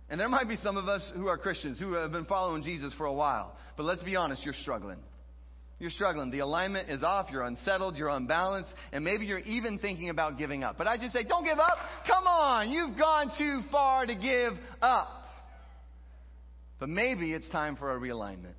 And 0.10 0.20
there 0.20 0.28
might 0.28 0.48
be 0.48 0.56
some 0.64 0.76
of 0.76 0.88
us 0.88 1.08
who 1.16 1.28
are 1.28 1.38
Christians 1.38 1.80
who 1.80 1.94
have 1.94 2.12
been 2.12 2.26
following 2.26 2.64
Jesus 2.64 2.92
for 2.96 3.06
a 3.06 3.14
while. 3.14 3.56
But 3.78 3.84
let's 3.84 4.02
be 4.02 4.16
honest, 4.16 4.44
you're 4.44 4.56
struggling. 4.56 4.98
You're 5.78 5.92
struggling. 5.92 6.32
The 6.32 6.40
alignment 6.40 6.90
is 6.90 7.04
off. 7.04 7.28
You're 7.32 7.44
unsettled. 7.44 7.96
You're 7.96 8.10
unbalanced. 8.10 8.72
And 8.92 9.04
maybe 9.04 9.28
you're 9.28 9.40
even 9.40 9.78
thinking 9.78 10.10
about 10.10 10.40
giving 10.40 10.64
up. 10.64 10.80
But 10.80 10.88
I 10.88 10.98
just 10.98 11.14
say, 11.14 11.24
don't 11.24 11.46
give 11.46 11.60
up. 11.60 11.78
Come 12.08 12.26
on. 12.26 12.72
You've 12.72 12.98
gone 12.98 13.32
too 13.38 13.62
far 13.72 14.08
to 14.08 14.16
give 14.16 14.54
up. 14.82 15.10
But 16.80 16.90
maybe 16.90 17.34
it's 17.34 17.48
time 17.50 17.76
for 17.76 17.96
a 17.96 18.00
realignment. 18.00 18.56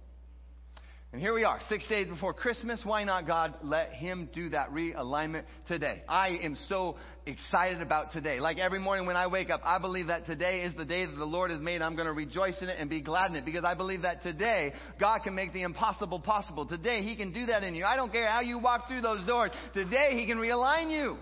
And 1.12 1.20
here 1.20 1.34
we 1.34 1.42
are, 1.42 1.58
six 1.68 1.84
days 1.88 2.06
before 2.06 2.32
Christmas. 2.32 2.82
Why 2.84 3.02
not, 3.02 3.26
God, 3.26 3.54
let 3.64 3.92
Him 3.92 4.28
do 4.32 4.50
that 4.50 4.70
realignment 4.70 5.42
today? 5.66 6.02
I 6.08 6.28
am 6.44 6.56
so 6.68 6.94
excited 7.26 7.82
about 7.82 8.12
today. 8.12 8.38
Like 8.38 8.58
every 8.58 8.78
morning 8.78 9.06
when 9.06 9.16
I 9.16 9.26
wake 9.26 9.50
up, 9.50 9.60
I 9.64 9.80
believe 9.80 10.06
that 10.06 10.24
today 10.26 10.60
is 10.60 10.72
the 10.76 10.84
day 10.84 11.06
that 11.06 11.16
the 11.16 11.24
Lord 11.24 11.50
has 11.50 11.60
made. 11.60 11.82
I'm 11.82 11.96
going 11.96 12.06
to 12.06 12.12
rejoice 12.12 12.62
in 12.62 12.68
it 12.68 12.76
and 12.78 12.88
be 12.88 13.00
glad 13.00 13.30
in 13.30 13.36
it 13.36 13.44
because 13.44 13.64
I 13.64 13.74
believe 13.74 14.02
that 14.02 14.22
today 14.22 14.72
God 15.00 15.22
can 15.24 15.34
make 15.34 15.52
the 15.52 15.62
impossible 15.62 16.20
possible. 16.20 16.64
Today 16.64 17.02
He 17.02 17.16
can 17.16 17.32
do 17.32 17.46
that 17.46 17.64
in 17.64 17.74
you. 17.74 17.84
I 17.84 17.96
don't 17.96 18.12
care 18.12 18.28
how 18.28 18.40
you 18.40 18.60
walk 18.60 18.86
through 18.86 19.00
those 19.00 19.26
doors. 19.26 19.50
Today 19.74 20.10
He 20.12 20.28
can 20.28 20.38
realign 20.38 20.92
you. 20.92 21.16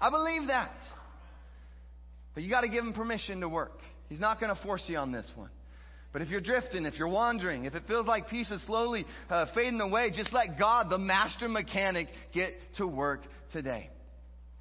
I 0.00 0.08
believe 0.08 0.46
that. 0.46 0.72
But 2.32 2.44
you 2.44 2.48
got 2.48 2.62
to 2.62 2.68
give 2.68 2.82
Him 2.82 2.94
permission 2.94 3.42
to 3.42 3.48
work. 3.50 3.78
He's 4.08 4.20
not 4.20 4.40
going 4.40 4.56
to 4.56 4.62
force 4.62 4.84
you 4.86 4.96
on 4.96 5.12
this 5.12 5.30
one. 5.36 5.50
But 6.12 6.22
if 6.22 6.28
you're 6.28 6.40
drifting, 6.40 6.86
if 6.86 6.98
you're 6.98 7.08
wandering, 7.08 7.64
if 7.64 7.74
it 7.74 7.82
feels 7.86 8.06
like 8.06 8.28
peace 8.28 8.50
is 8.50 8.62
slowly 8.64 9.04
uh, 9.28 9.46
fading 9.54 9.80
away, 9.80 10.10
just 10.10 10.32
let 10.32 10.58
God, 10.58 10.88
the 10.88 10.98
master 10.98 11.48
mechanic, 11.48 12.08
get 12.32 12.50
to 12.78 12.86
work 12.86 13.20
today. 13.52 13.90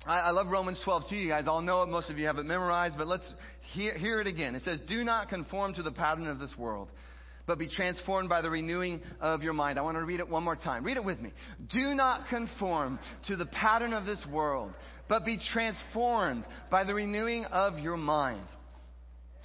I, 0.06 0.20
I 0.20 0.32
love 0.32 0.48
Romans 0.48 0.80
12 0.84 1.04
too. 1.10 1.16
You 1.16 1.30
guys 1.30 1.48
all 1.48 1.62
know 1.62 1.84
it. 1.84 1.88
Most 1.88 2.10
of 2.10 2.18
you 2.18 2.28
have 2.28 2.38
it 2.38 2.46
memorized, 2.46 2.96
but 2.98 3.08
let's 3.08 3.28
hear, 3.74 3.98
hear 3.98 4.22
it 4.22 4.28
again. 4.28 4.56
It 4.56 4.64
says, 4.64 4.80
Do 4.88 5.04
not 5.04 5.30
conform 5.30 5.74
to 5.76 5.84
the 5.84 5.92
pattern 5.92 6.28
of 6.28 6.40
this 6.40 6.52
world, 6.58 6.90
but 7.48 7.58
be 7.58 7.68
transformed 7.68 8.30
by 8.30 8.42
the 8.42 8.50
renewing 8.50 9.02
of 9.20 9.42
your 9.42 9.54
mind. 9.54 9.80
I 9.80 9.82
want 9.82 9.98
to 9.98 10.04
read 10.04 10.20
it 10.20 10.30
one 10.30 10.44
more 10.44 10.56
time. 10.56 10.84
Read 10.84 10.98
it 10.98 11.04
with 11.04 11.20
me. 11.20 11.32
Do 11.74 11.96
not 11.96 12.28
conform 12.30 13.00
to 13.28 13.36
the 13.36 13.46
pattern 13.48 13.94
of 13.94 14.06
this 14.06 14.24
world, 14.32 14.74
but 15.10 15.26
be 15.26 15.40
transformed 15.54 16.46
by 16.70 16.84
the 16.84 16.94
renewing 16.94 17.46
of 17.46 17.80
your 17.80 17.98
mind. 17.98 18.46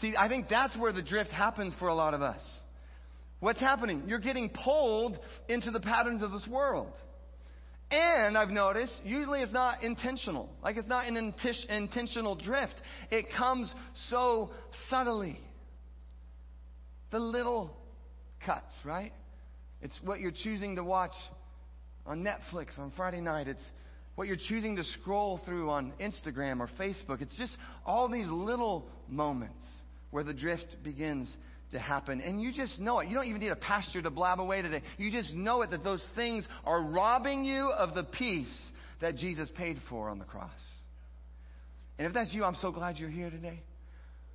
See, 0.01 0.15
I 0.17 0.29
think 0.29 0.47
that's 0.49 0.77
where 0.77 0.93
the 0.93 1.03
drift 1.03 1.31
happens 1.31 1.75
for 1.79 1.89
a 1.89 1.95
lot 1.95 2.15
of 2.15 2.23
us. 2.23 2.41
What's 3.41 3.61
happening? 3.61 4.05
You're 4.07 4.19
getting 4.19 4.51
pulled 4.51 5.19
into 5.49 5.71
the 5.71 5.81
patterns 5.81 6.23
of 6.23 6.33
this 6.33 6.47
world. 6.47 6.93
And 7.91 8.39
I've 8.39 8.51
noticed, 8.51 8.93
usually 9.05 9.41
it's 9.41 9.53
not 9.53 9.83
intentional. 9.83 10.49
Like 10.63 10.77
it's 10.77 10.89
not 10.89 11.07
an 11.07 11.35
intentional 11.69 12.37
drift. 12.37 12.75
It 13.11 13.27
comes 13.37 13.73
so 14.09 14.51
subtly. 14.89 15.39
The 17.11 17.19
little 17.19 17.77
cuts, 18.45 18.73
right? 18.85 19.13
It's 19.83 19.99
what 20.05 20.21
you're 20.21 20.33
choosing 20.33 20.77
to 20.77 20.85
watch 20.85 21.15
on 22.07 22.23
Netflix 22.23 22.79
on 22.79 22.93
Friday 22.97 23.21
night. 23.21 23.49
It's 23.49 23.65
what 24.15 24.29
you're 24.29 24.37
choosing 24.37 24.77
to 24.77 24.85
scroll 24.85 25.41
through 25.45 25.71
on 25.71 25.93
Instagram 26.01 26.61
or 26.61 26.69
Facebook. 26.79 27.21
It's 27.21 27.37
just 27.37 27.57
all 27.85 28.09
these 28.09 28.29
little 28.29 28.87
moments 29.09 29.65
where 30.11 30.25
the 30.25 30.35
drift 30.35 30.77
begins 30.83 31.33
to 31.73 31.79
happen. 31.79 32.21
And 32.21 32.41
you 32.41 32.53
just 32.53 32.81
know 32.81 33.01
it. 33.01 33.09
You 33.09 33.15
don't 33.15 33.27
even 33.27 33.41
need 33.41 33.53
a 33.53 33.57
pastor 33.57 34.03
to 34.03 34.11
blab 34.11 34.41
away 34.41 34.63
today. 34.63 34.83
You 34.99 35.11
just 35.11 35.35
know 35.35 35.63
it 35.63 35.71
that 35.71 35.85
those 35.85 36.05
things 36.15 36.45
are 36.65 36.83
robbing 36.83 37.45
you 37.45 37.71
of 37.71 37.95
the 37.95 38.05
peace 38.05 38.71
that 39.01 39.17
Jesus 39.17 39.51
paid 39.57 39.79
for 39.89 40.09
on 40.09 40.19
the 40.19 40.25
cross. 40.25 40.51
And 41.99 42.07
if 42.07 42.15
that's 42.15 42.33
you, 42.33 42.45
I'm 42.45 42.57
so 42.57 42.73
glad 42.73 42.97
you're 42.97 43.11
here 43.11 43.31
today. 43.31 43.61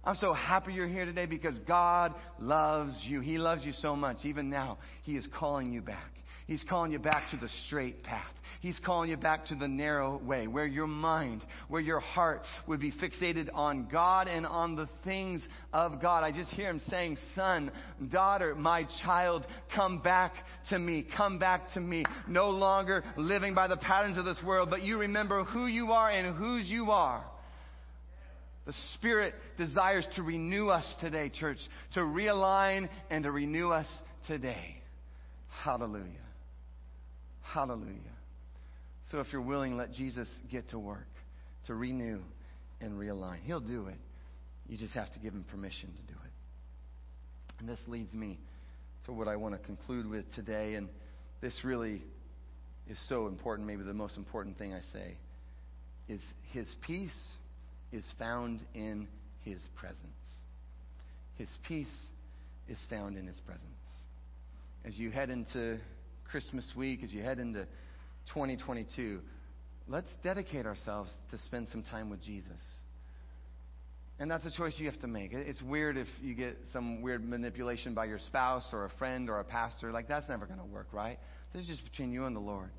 I'm 0.04 0.16
so 0.18 0.34
happy 0.34 0.74
you're 0.74 0.88
here 0.88 1.06
today 1.06 1.26
because 1.26 1.58
God 1.68 2.14
loves 2.40 2.94
you. 3.04 3.22
He 3.22 3.40
loves 3.40 3.66
you 3.66 3.74
so 3.74 3.96
much. 3.96 4.18
Even 4.24 4.52
now, 4.52 4.78
He 5.02 5.18
is 5.18 5.28
calling 5.38 5.74
you 5.74 5.82
back. 5.82 6.12
He's 6.48 6.64
calling 6.70 6.92
you 6.92 7.00
back 7.00 7.32
to 7.32 7.38
the 7.38 7.50
straight 7.66 8.04
path. 8.04 8.32
He's 8.62 8.80
calling 8.86 9.10
you 9.10 9.18
back 9.18 9.48
to 9.48 9.56
the 9.56 9.68
narrow 9.68 10.20
way 10.20 10.46
where 10.46 10.68
your 10.68 10.86
mind, 10.86 11.44
where 11.70 11.82
your 11.82 12.00
heart 12.00 12.44
would 12.68 12.80
be 12.80 12.92
fixated 12.92 13.50
on 13.52 13.88
God 13.92 14.28
and 14.28 14.46
on 14.46 14.76
the 14.76 14.88
things 15.04 15.44
of 15.74 16.00
God. 16.00 16.24
I 16.24 16.32
just 16.32 16.52
hear 16.52 16.70
him 16.70 16.82
saying, 16.88 17.18
son, 17.34 17.72
daughter, 18.12 18.54
my 18.54 18.88
child, 19.04 19.48
come 19.76 20.02
back 20.02 20.34
to 20.70 20.78
me. 20.78 21.08
Come 21.18 21.40
back 21.40 21.70
to 21.74 21.80
me. 21.80 22.06
No 22.28 22.52
longer 22.52 23.04
living 23.18 23.56
by 23.56 23.68
the 23.68 23.78
patterns 23.78 24.20
of 24.20 24.26
this 24.26 24.38
world, 24.46 24.70
but 24.70 24.84
you 24.84 25.00
remember 25.00 25.46
who 25.46 25.66
you 25.66 25.94
are 25.94 26.12
and 26.12 26.38
whose 26.38 26.68
you 26.68 26.92
are. 26.92 27.26
The 28.68 28.74
Spirit 28.96 29.34
desires 29.58 30.06
to 30.16 30.22
renew 30.22 30.70
us 30.70 30.92
today, 31.02 31.30
church, 31.30 31.58
to 31.96 32.02
realign 32.02 32.88
and 33.10 33.24
to 33.24 33.32
renew 33.32 33.70
us 33.72 33.88
today. 34.28 34.76
Hallelujah. 35.64 36.22
Hallelujah. 37.56 38.12
So 39.12 39.22
if 39.22 39.28
you're 39.32 39.42
willing, 39.42 39.78
let 39.78 39.94
Jesus 39.94 40.28
get 40.52 40.72
to 40.72 40.78
work 40.78 41.08
to 41.68 41.74
renew 41.74 42.20
and 42.82 43.00
realign. 43.00 43.38
He'll 43.46 43.62
do 43.62 43.88
it. 43.88 43.96
You 44.68 44.78
just 44.78 44.94
have 44.94 45.10
to 45.14 45.20
give 45.20 45.34
him 45.34 45.46
permission 45.50 45.90
to 45.94 46.14
do 46.14 46.20
it. 46.20 46.32
And 47.60 47.70
this 47.70 47.80
leads 47.88 48.14
me 48.14 48.40
to 49.06 49.14
what 49.14 49.30
I 49.30 49.38
want 49.38 49.56
to 49.56 49.66
conclude 49.66 50.06
with 50.06 50.26
today. 50.36 50.74
And 50.74 50.90
this 51.40 51.58
really 51.64 52.02
is 52.90 53.00
so 53.08 53.28
important, 53.28 53.70
maybe 53.70 53.84
the 53.84 53.94
most 53.94 54.18
important 54.18 54.58
thing 54.58 54.74
I 54.74 54.82
say, 54.92 55.16
is 56.10 56.20
his 56.52 56.68
peace 56.86 57.36
is 57.94 58.04
found 58.20 58.60
in 58.74 59.08
his 59.46 59.60
presence. 59.78 60.02
His 61.38 61.50
peace 61.66 61.88
is 62.68 62.78
found 62.90 63.18
in 63.18 63.26
his 63.26 63.40
presence. 63.46 63.64
As 64.84 65.00
you 65.00 65.10
head 65.10 65.30
into 65.30 65.80
Christmas 66.30 66.66
week, 66.76 67.04
as 67.04 67.12
you 67.12 67.22
head 67.22 67.40
into 67.40 67.66
2022, 68.34 69.22
let's 69.88 70.10
dedicate 70.24 70.66
ourselves 70.66 71.12
to 71.32 71.38
spend 71.40 71.68
some 71.72 71.84
time 71.84 72.10
with 72.10 72.22
Jesus. 72.22 72.62
And 74.18 74.32
that's 74.32 74.46
a 74.46 74.52
choice 74.52 74.76
you 74.78 74.90
have 74.90 75.00
to 75.02 75.08
make. 75.08 75.34
It's 75.34 75.62
weird 75.62 75.98
if 75.98 76.08
you 76.22 76.36
get 76.36 76.58
some 76.72 77.02
weird 77.02 77.28
manipulation 77.28 77.94
by 77.94 78.06
your 78.06 78.20
spouse 78.20 78.66
or 78.72 78.86
a 78.86 78.90
friend 78.98 79.30
or 79.30 79.40
a 79.40 79.44
pastor. 79.44 79.92
Like, 79.92 80.08
that's 80.08 80.30
never 80.30 80.46
going 80.46 80.60
to 80.60 80.66
work, 80.66 80.88
right? 80.94 81.20
This 81.54 81.64
is 81.64 81.68
just 81.68 81.84
between 81.84 82.14
you 82.14 82.24
and 82.24 82.36
the 82.36 82.40
Lord. 82.40 82.70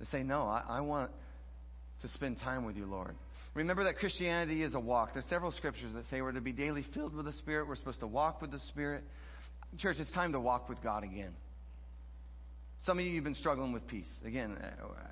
To 0.00 0.06
say, 0.06 0.24
no, 0.24 0.42
I, 0.42 0.64
I 0.68 0.80
want 0.80 1.12
to 2.02 2.08
spend 2.08 2.38
time 2.38 2.64
with 2.64 2.76
you, 2.76 2.86
Lord. 2.86 3.14
Remember 3.54 3.84
that 3.84 3.98
Christianity 3.98 4.62
is 4.62 4.74
a 4.74 4.80
walk. 4.80 5.10
There's 5.12 5.26
several 5.26 5.52
scriptures 5.52 5.92
that 5.94 6.04
say 6.10 6.22
we're 6.22 6.32
to 6.32 6.40
be 6.40 6.52
daily 6.52 6.84
filled 6.94 7.14
with 7.14 7.26
the 7.26 7.32
Spirit. 7.34 7.68
We're 7.68 7.76
supposed 7.76 8.00
to 8.00 8.06
walk 8.06 8.40
with 8.40 8.50
the 8.50 8.60
Spirit. 8.68 9.04
Church, 9.78 9.96
it's 10.00 10.10
time 10.12 10.32
to 10.32 10.40
walk 10.40 10.68
with 10.68 10.82
God 10.82 11.04
again. 11.04 11.34
Some 12.86 12.98
of 12.98 13.04
you 13.04 13.14
have 13.16 13.24
been 13.24 13.34
struggling 13.34 13.72
with 13.72 13.86
peace. 13.86 14.08
Again, 14.24 14.56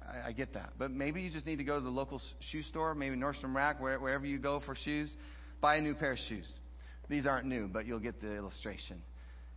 I, 0.07 0.29
I, 0.29 0.33
get 0.33 0.55
that. 0.55 0.73
But 0.79 0.91
maybe 0.91 1.21
you 1.21 1.31
just 1.31 1.45
need 1.45 1.57
to 1.57 1.65
go 1.65 1.79
to 1.79 1.85
the 1.85 1.91
local 1.91 2.21
shoe 2.51 2.63
store, 2.63 2.95
maybe 2.95 3.15
Nordstrom 3.15 3.55
Rack, 3.55 3.79
where, 3.81 4.01
wherever 4.01 4.25
you 4.25 4.39
go 4.39 4.61
for 4.65 4.75
shoes, 4.75 5.13
buy 5.61 5.77
a 5.77 5.83
new 5.83 5.95
pair 5.95 6.13
of 6.13 6.19
shoes. 6.29 6.49
These 7.11 7.27
aren't 7.27 7.47
new, 7.47 7.69
but 7.69 7.85
you'll 7.85 7.99
get 7.99 8.23
the 8.23 8.37
illustration. 8.37 9.03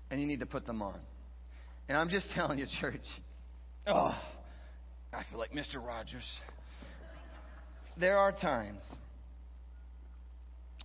And 0.10 0.20
you 0.20 0.28
need 0.28 0.42
to 0.42 0.46
put 0.46 0.66
them 0.66 0.82
on. 0.82 1.00
And 1.88 1.98
I'm 1.98 2.10
just 2.10 2.28
telling 2.36 2.60
you, 2.60 2.66
church, 2.82 3.06
oh, 3.88 4.14
I 5.14 5.24
feel 5.30 5.40
like 5.40 5.54
Mr. 5.54 5.76
Rogers. 5.76 6.30
There 7.98 8.18
are 8.18 8.34
times 8.34 8.82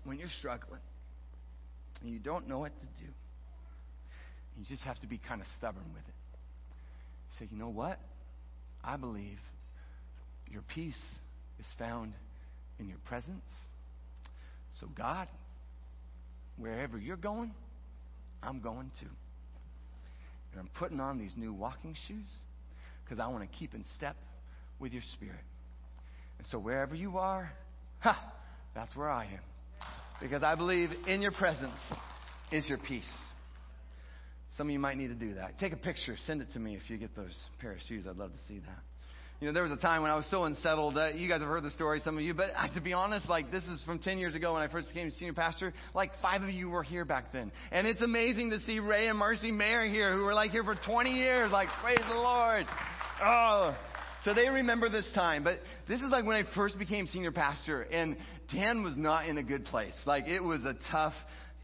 when 0.05 0.19
you're 0.19 0.29
struggling 0.39 0.81
and 2.01 2.11
you 2.11 2.21
don't 2.21 2.49
know 2.49 2.61
what 2.61 2.73
to 2.79 2.87
do. 3.03 3.11
You 4.59 4.65
just 4.65 4.83
have 4.83 4.99
to 5.01 5.09
be 5.09 5.19
kind 5.19 5.41
of 5.41 5.47
stubborn 5.59 5.85
with 5.93 6.07
it 6.07 6.16
say, 7.39 7.49
you 7.51 7.59
know 7.59 7.69
what? 7.69 7.99
I 8.83 8.97
believe 8.97 9.39
your 10.51 10.63
peace 10.63 11.01
is 11.59 11.67
found 11.79 12.13
in 12.79 12.89
your 12.89 12.99
presence. 13.07 13.45
So, 14.81 14.89
God, 14.97 15.29
wherever 16.57 16.99
you're 16.99 17.17
going, 17.17 17.53
I'm 18.43 18.61
going 18.61 18.91
too. 19.01 19.09
And 20.53 20.61
I'm 20.61 20.71
putting 20.79 21.01
on 21.01 21.19
these 21.19 21.33
new 21.37 21.53
walking 21.53 21.95
shoes 22.07 22.29
because 23.05 23.19
I 23.21 23.29
want 23.29 23.51
to 23.51 23.59
keep 23.59 23.75
in 23.75 23.85
step 23.97 24.17
with 24.79 24.93
your 24.93 25.03
spirit. 25.15 25.41
And 26.39 26.47
so, 26.49 26.59
wherever 26.59 26.95
you 26.95 27.19
are, 27.19 27.51
ha, 28.01 28.33
that's 28.75 28.95
where 28.95 29.11
I 29.11 29.25
am. 29.25 29.41
Because 30.21 30.43
I 30.43 30.55
believe 30.55 30.91
in 31.07 31.21
your 31.21 31.33
presence 31.33 31.79
is 32.53 32.67
your 32.69 32.79
peace. 32.79 33.09
Some 34.57 34.69
of 34.69 34.73
you 34.73 34.79
might 34.79 34.97
need 34.97 35.09
to 35.09 35.15
do 35.15 35.35
that. 35.35 35.59
Take 35.59 35.73
a 35.73 35.77
picture, 35.77 36.17
send 36.27 36.41
it 36.41 36.49
to 36.55 36.59
me 36.59 36.77
if 36.77 36.89
you 36.89 36.97
get 36.97 37.15
those 37.15 37.35
pair 37.61 37.73
of 37.73 37.79
shoes. 37.89 38.05
I'd 38.09 38.17
love 38.17 38.33
to 38.33 38.39
see 38.49 38.59
that. 38.61 38.79
You 39.41 39.49
know, 39.49 39.53
there 39.53 39.65
was 39.65 39.73
a 39.73 39.77
time 39.77 40.01
when 40.01 40.11
I 40.11 40.17
was 40.17 40.25
so 40.31 40.45
unsettled. 40.45 40.97
Uh, 40.97 41.09
you 41.09 41.29
guys 41.29 41.41
have 41.41 41.49
heard 41.49 41.63
the 41.63 41.71
story, 41.73 42.01
some 42.03 42.17
of 42.17 42.25
you, 42.25 42.33
but 42.33 42.53
uh, 42.57 42.73
to 42.73 42.81
be 42.81 42.95
honest, 42.95 43.29
like 43.29 43.51
this 43.51 43.65
is 43.65 43.85
from 43.85 43.99
10 43.99 44.17
years 44.17 44.35
ago 44.35 44.55
when 44.55 44.63
I 44.63 44.69
first 44.69 44.89
became 44.89 45.11
senior 45.11 45.35
pastor. 45.35 45.75
Like 45.93 46.11
five 46.23 46.43
of 46.43 46.49
you 46.49 46.71
were 46.71 46.83
here 46.83 47.05
back 47.05 47.35
then. 47.35 47.53
And 47.71 47.87
it's 47.87 48.01
amazing 48.01 48.49
to 48.51 48.61
see 48.61 48.81
Ray 48.81 49.09
and 49.09 49.19
Marcy 49.19 49.53
Mayer 49.53 49.85
here 49.85 50.15
who 50.15 50.23
were 50.23 50.33
like 50.33 50.53
here 50.53 50.65
for 50.65 50.75
20 50.75 51.11
years. 51.11 51.53
Like, 51.53 51.69
praise 51.83 52.01
the 52.09 52.15
Lord. 52.15 52.65
Oh. 53.23 53.77
So 54.25 54.33
they 54.33 54.49
remember 54.49 54.89
this 54.89 55.09
time. 55.15 55.45
But 55.45 55.59
this 55.87 56.01
is 56.01 56.11
like 56.11 56.25
when 56.25 56.37
I 56.37 56.45
first 56.55 56.79
became 56.79 57.07
senior 57.07 57.31
pastor 57.31 57.83
and 57.83 58.17
Dan 58.51 58.83
was 58.83 58.97
not 58.97 59.27
in 59.27 59.37
a 59.37 59.43
good 59.43 59.67
place. 59.67 59.95
Like 60.07 60.27
it 60.27 60.41
was 60.41 60.65
a 60.65 60.77
tough 60.91 61.15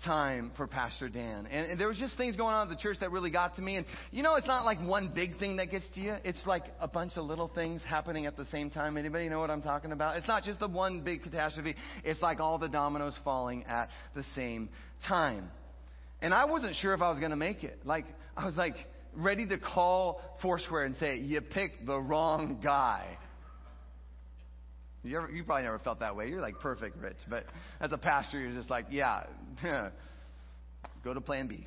time 0.04 0.52
for 0.56 0.66
Pastor 0.66 1.08
Dan. 1.08 1.46
And, 1.46 1.72
and, 1.72 1.80
there 1.80 1.88
was 1.88 1.98
just 1.98 2.16
things 2.16 2.36
going 2.36 2.54
on 2.54 2.70
at 2.70 2.76
the 2.76 2.80
church 2.80 2.98
that 3.00 3.10
really 3.10 3.30
got 3.30 3.56
to 3.56 3.62
me. 3.62 3.76
And 3.76 3.86
you 4.10 4.22
know, 4.22 4.36
it's 4.36 4.46
not 4.46 4.64
like 4.64 4.78
one 4.80 5.12
big 5.14 5.38
thing 5.38 5.56
that 5.56 5.70
gets 5.70 5.88
to 5.94 6.00
you. 6.00 6.16
It's 6.24 6.38
like 6.46 6.64
a 6.80 6.88
bunch 6.88 7.12
of 7.16 7.24
little 7.24 7.48
things 7.48 7.80
happening 7.86 8.26
at 8.26 8.36
the 8.36 8.46
same 8.46 8.70
time. 8.70 8.96
Anybody 8.96 9.28
know 9.28 9.40
what 9.40 9.50
I'm 9.50 9.62
talking 9.62 9.92
about? 9.92 10.16
It's 10.16 10.28
not 10.28 10.42
just 10.44 10.60
the 10.60 10.68
one 10.68 11.00
big 11.00 11.22
catastrophe. 11.22 11.74
It's 12.04 12.20
like 12.22 12.40
all 12.40 12.58
the 12.58 12.68
dominoes 12.68 13.16
falling 13.24 13.64
at 13.64 13.88
the 14.14 14.24
same 14.34 14.68
time. 15.06 15.50
And 16.20 16.32
I 16.32 16.44
wasn't 16.44 16.76
sure 16.76 16.94
if 16.94 17.02
I 17.02 17.10
was 17.10 17.18
going 17.18 17.30
to 17.30 17.36
make 17.36 17.64
it. 17.64 17.80
Like, 17.84 18.06
I 18.36 18.46
was 18.46 18.56
like 18.56 18.76
ready 19.14 19.46
to 19.46 19.58
call 19.58 20.20
Foursquare 20.40 20.84
and 20.84 20.96
say, 20.96 21.16
you 21.16 21.40
picked 21.40 21.84
the 21.84 21.98
wrong 22.00 22.60
guy. 22.62 23.18
You, 25.04 25.16
ever, 25.16 25.30
you 25.30 25.42
probably 25.42 25.64
never 25.64 25.78
felt 25.80 26.00
that 26.00 26.14
way. 26.14 26.28
You're 26.28 26.40
like 26.40 26.60
perfect, 26.60 26.96
Rich. 26.96 27.16
But 27.28 27.44
as 27.80 27.92
a 27.92 27.98
pastor, 27.98 28.38
you're 28.38 28.52
just 28.52 28.70
like, 28.70 28.86
yeah, 28.90 29.24
go 31.04 31.12
to 31.12 31.20
plan 31.20 31.48
B. 31.48 31.66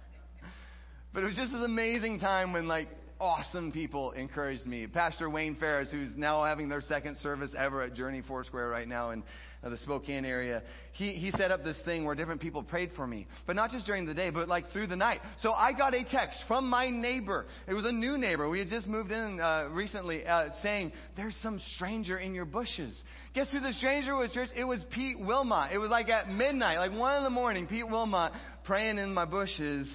but 1.12 1.22
it 1.22 1.26
was 1.26 1.36
just 1.36 1.52
this 1.52 1.62
amazing 1.62 2.18
time 2.18 2.52
when 2.52 2.66
like 2.66 2.88
awesome 3.20 3.70
people 3.70 4.12
encouraged 4.12 4.66
me. 4.66 4.86
Pastor 4.86 5.28
Wayne 5.28 5.54
Ferris, 5.56 5.90
who's 5.90 6.16
now 6.16 6.42
having 6.44 6.68
their 6.68 6.80
second 6.80 7.18
service 7.18 7.50
ever 7.56 7.82
at 7.82 7.94
Journey 7.94 8.22
Foursquare 8.26 8.68
right 8.68 8.88
now, 8.88 9.10
in 9.10 9.22
the 9.62 9.76
Spokane 9.78 10.24
area, 10.24 10.62
he, 10.92 11.12
he 11.12 11.30
set 11.32 11.50
up 11.50 11.62
this 11.62 11.78
thing 11.84 12.04
where 12.04 12.14
different 12.14 12.40
people 12.40 12.62
prayed 12.62 12.90
for 12.96 13.06
me. 13.06 13.26
But 13.46 13.56
not 13.56 13.70
just 13.70 13.84
during 13.86 14.06
the 14.06 14.14
day, 14.14 14.30
but 14.30 14.48
like 14.48 14.70
through 14.72 14.86
the 14.86 14.96
night. 14.96 15.20
So 15.40 15.52
I 15.52 15.72
got 15.72 15.92
a 15.92 16.02
text 16.02 16.42
from 16.48 16.68
my 16.68 16.88
neighbor. 16.88 17.44
It 17.68 17.74
was 17.74 17.84
a 17.84 17.92
new 17.92 18.16
neighbor. 18.16 18.48
We 18.48 18.58
had 18.58 18.68
just 18.68 18.86
moved 18.86 19.12
in 19.12 19.38
uh, 19.38 19.68
recently 19.70 20.26
uh, 20.26 20.48
saying, 20.62 20.92
There's 21.16 21.36
some 21.42 21.60
stranger 21.74 22.18
in 22.18 22.34
your 22.34 22.46
bushes. 22.46 22.96
Guess 23.34 23.50
who 23.50 23.60
the 23.60 23.74
stranger 23.74 24.16
was, 24.16 24.32
church? 24.32 24.48
It 24.56 24.64
was 24.64 24.80
Pete 24.90 25.20
Wilmot. 25.20 25.72
It 25.72 25.78
was 25.78 25.90
like 25.90 26.08
at 26.08 26.30
midnight, 26.30 26.78
like 26.78 26.98
one 26.98 27.18
in 27.18 27.24
the 27.24 27.30
morning, 27.30 27.66
Pete 27.66 27.88
Wilmot 27.88 28.32
praying 28.64 28.98
in 28.98 29.12
my 29.12 29.26
bushes 29.26 29.88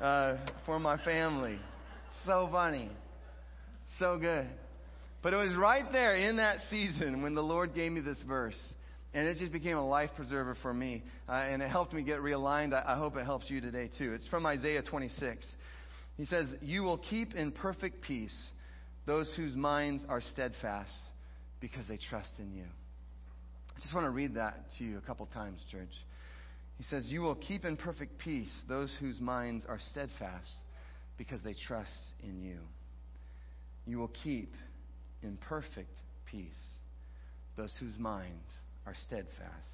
uh, 0.00 0.36
for 0.66 0.80
my 0.80 1.02
family. 1.04 1.60
So 2.24 2.48
funny. 2.52 2.88
So 3.98 4.18
good. 4.18 4.48
But 5.22 5.34
it 5.34 5.36
was 5.36 5.56
right 5.56 5.84
there 5.92 6.14
in 6.14 6.36
that 6.36 6.58
season 6.70 7.22
when 7.22 7.34
the 7.34 7.42
Lord 7.42 7.74
gave 7.74 7.92
me 7.92 8.00
this 8.00 8.22
verse. 8.26 8.58
And 9.14 9.26
it 9.26 9.38
just 9.38 9.52
became 9.52 9.76
a 9.76 9.86
life 9.86 10.10
preserver 10.16 10.56
for 10.62 10.72
me. 10.72 11.02
Uh, 11.28 11.32
and 11.32 11.62
it 11.62 11.68
helped 11.68 11.92
me 11.92 12.02
get 12.02 12.20
realigned. 12.20 12.72
I, 12.72 12.94
I 12.94 12.96
hope 12.96 13.16
it 13.16 13.24
helps 13.24 13.50
you 13.50 13.60
today 13.60 13.90
too. 13.98 14.12
It's 14.14 14.26
from 14.28 14.46
Isaiah 14.46 14.82
26. 14.82 15.44
He 16.16 16.24
says, 16.26 16.46
You 16.60 16.82
will 16.82 16.98
keep 16.98 17.34
in 17.34 17.52
perfect 17.52 18.02
peace 18.02 18.34
those 19.04 19.30
whose 19.36 19.54
minds 19.54 20.04
are 20.08 20.20
steadfast 20.20 20.92
because 21.60 21.86
they 21.88 21.98
trust 22.08 22.30
in 22.38 22.52
you. 22.52 22.64
I 23.76 23.80
just 23.80 23.94
want 23.94 24.06
to 24.06 24.10
read 24.10 24.34
that 24.36 24.60
to 24.78 24.84
you 24.84 24.98
a 24.98 25.00
couple 25.00 25.26
times, 25.26 25.60
church. 25.70 25.92
He 26.78 26.84
says, 26.84 27.06
You 27.06 27.20
will 27.20 27.34
keep 27.34 27.64
in 27.64 27.76
perfect 27.76 28.18
peace 28.18 28.52
those 28.68 28.96
whose 29.00 29.20
minds 29.20 29.64
are 29.68 29.78
steadfast 29.90 30.50
because 31.22 31.40
they 31.42 31.54
trust 31.68 31.92
in 32.24 32.42
you. 32.42 32.58
You 33.86 33.98
will 33.98 34.10
keep 34.24 34.52
in 35.22 35.36
perfect 35.36 35.94
peace 36.28 36.50
those 37.56 37.72
whose 37.78 37.96
minds 37.96 38.50
are 38.86 38.94
steadfast 39.06 39.68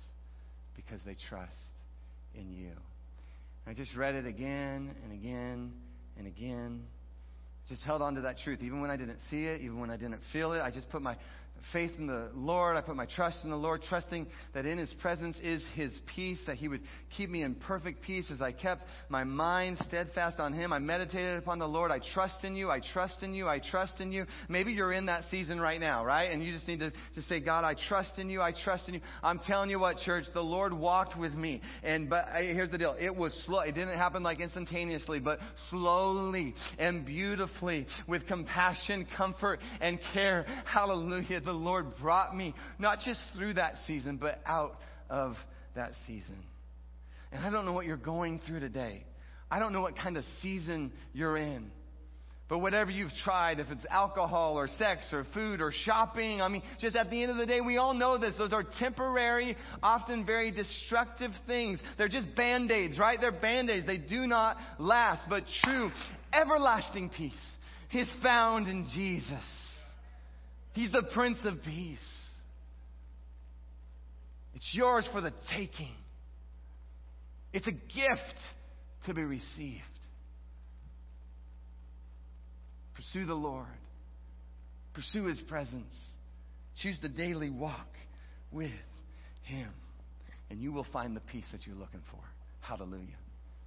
because 0.76 1.00
they 1.06 1.16
trust 1.30 1.56
in 2.34 2.52
you. 2.52 2.72
I 3.66 3.72
just 3.72 3.96
read 3.96 4.14
it 4.14 4.26
again 4.26 4.94
and 5.02 5.11
again 5.11 5.72
and 6.18 6.26
again. 6.26 6.82
Just 7.66 7.82
held 7.82 8.02
on 8.02 8.16
to 8.16 8.20
that 8.22 8.37
truth. 8.44 8.58
Even 8.61 8.82
when 8.82 8.90
I 8.90 8.98
didn't 8.98 9.20
see 9.30 9.44
it, 9.44 9.62
even 9.62 9.80
when 9.80 9.90
I 9.90 9.96
didn't 9.96 10.20
feel 10.34 10.52
it, 10.52 10.61
I 10.61 10.70
just 10.70 10.90
put 10.90 11.00
my 11.00 11.16
faith 11.72 11.92
in 11.98 12.06
the 12.06 12.30
Lord. 12.34 12.76
I 12.76 12.80
put 12.80 12.96
my 12.96 13.06
trust 13.06 13.44
in 13.44 13.50
the 13.50 13.56
Lord, 13.56 13.82
trusting 13.88 14.26
that 14.54 14.66
in 14.66 14.78
His 14.78 14.92
presence 15.00 15.36
is 15.42 15.62
His 15.74 15.92
peace, 16.14 16.40
that 16.46 16.56
He 16.56 16.68
would 16.68 16.80
keep 17.16 17.30
me 17.30 17.42
in 17.42 17.54
perfect 17.54 18.02
peace 18.02 18.26
as 18.32 18.40
I 18.40 18.52
kept 18.52 18.82
my 19.08 19.24
mind 19.24 19.78
steadfast 19.86 20.38
on 20.38 20.52
Him. 20.52 20.72
I 20.72 20.78
meditated 20.78 21.38
upon 21.38 21.58
the 21.58 21.68
Lord. 21.68 21.90
I 21.90 22.00
trust 22.14 22.44
in 22.44 22.56
you. 22.56 22.70
I 22.70 22.80
trust 22.92 23.22
in 23.22 23.34
you. 23.34 23.48
I 23.48 23.58
trust 23.58 24.00
in 24.00 24.12
you. 24.12 24.26
Maybe 24.48 24.72
you're 24.72 24.92
in 24.92 25.06
that 25.06 25.24
season 25.30 25.60
right 25.60 25.80
now, 25.80 26.04
right? 26.04 26.30
And 26.30 26.42
you 26.42 26.52
just 26.52 26.68
need 26.68 26.80
to, 26.80 26.90
to 26.90 27.22
say, 27.22 27.40
God, 27.40 27.64
I 27.64 27.74
trust 27.88 28.18
in 28.18 28.30
you. 28.30 28.40
I 28.40 28.52
trust 28.52 28.88
in 28.88 28.94
you. 28.94 29.00
I'm 29.22 29.40
telling 29.46 29.70
you 29.70 29.78
what, 29.78 29.98
church, 29.98 30.24
the 30.34 30.40
Lord 30.40 30.72
walked 30.72 31.18
with 31.18 31.34
me. 31.34 31.60
And, 31.82 32.08
but 32.08 32.26
here's 32.36 32.70
the 32.70 32.78
deal. 32.78 32.96
It 32.98 33.14
was 33.14 33.32
slow. 33.46 33.60
It 33.60 33.72
didn't 33.72 33.96
happen 33.96 34.22
like 34.22 34.40
instantaneously, 34.40 35.20
but 35.20 35.38
slowly 35.70 36.54
and 36.78 37.04
beautifully 37.04 37.86
with 38.06 38.26
compassion, 38.26 39.06
comfort, 39.16 39.60
and 39.80 39.98
care. 40.12 40.44
Hallelujah 40.64 41.40
the 41.48 41.54
Lord 41.54 41.96
brought 42.00 42.37
me, 42.37 42.54
not 42.78 42.98
just 43.04 43.20
through 43.37 43.54
that 43.54 43.74
season, 43.87 44.18
but 44.18 44.40
out 44.46 44.78
of 45.08 45.34
that 45.74 45.92
season. 46.06 46.44
And 47.32 47.44
I 47.44 47.50
don't 47.50 47.64
know 47.64 47.72
what 47.72 47.87
you're 47.87 47.96
going 47.96 48.40
through 48.46 48.61
today. 48.61 49.04
I 49.50 49.58
don't 49.58 49.72
know 49.72 49.80
what 49.80 49.96
kind 49.96 50.16
of 50.16 50.24
season 50.42 50.92
you're 51.12 51.37
in. 51.37 51.70
But 52.48 52.61
whatever 52.61 52.90
you've 52.90 53.12
tried, 53.24 53.61
if 53.61 53.66
it's 53.70 53.84
alcohol 53.90 54.58
or 54.58 54.68
sex 54.68 55.08
or 55.12 55.26
food 55.34 55.61
or 55.61 55.70
shopping, 55.84 56.40
I 56.40 56.48
mean, 56.48 56.62
just 56.80 56.96
at 56.96 57.11
the 57.11 57.22
end 57.22 57.30
of 57.30 57.37
the 57.37 57.44
day, 57.44 57.61
we 57.61 57.76
all 57.76 57.92
know 57.92 58.16
this. 58.16 58.34
Those 58.38 58.54
are 58.54 58.64
temporary, 58.78 59.54
often 59.82 60.24
very 60.24 60.50
destructive 60.50 61.30
things. 61.46 61.78
They're 61.98 62.08
just 62.08 62.34
band 62.34 62.70
aids, 62.70 62.98
right? 62.98 63.18
They're 63.20 63.32
band 63.32 63.68
aids. 63.68 63.87
They 63.87 63.98
do 63.98 64.26
not 64.26 64.56
last. 64.78 65.28
But 65.28 65.44
true, 65.62 65.90
everlasting 66.32 67.11
peace 67.11 67.56
is 67.92 68.11
found 68.22 68.66
in 68.66 68.87
Jesus. 68.94 69.44
He's 70.78 70.92
the 70.92 71.02
Prince 71.12 71.40
of 71.42 71.60
Peace. 71.64 71.98
It's 74.54 74.70
yours 74.72 75.08
for 75.10 75.20
the 75.20 75.32
taking. 75.52 75.96
It's 77.52 77.66
a 77.66 77.72
gift 77.72 78.38
to 79.06 79.12
be 79.12 79.24
received. 79.24 79.82
Pursue 82.94 83.26
the 83.26 83.34
Lord. 83.34 83.66
Pursue 84.94 85.24
His 85.24 85.40
presence. 85.48 85.92
Choose 86.80 86.96
the 87.02 87.08
daily 87.08 87.50
walk 87.50 87.88
with 88.52 88.70
Him. 89.42 89.70
And 90.48 90.60
you 90.60 90.70
will 90.70 90.86
find 90.92 91.16
the 91.16 91.22
peace 91.22 91.46
that 91.50 91.66
you're 91.66 91.74
looking 91.74 92.02
for. 92.12 92.20
Hallelujah. 92.60 93.18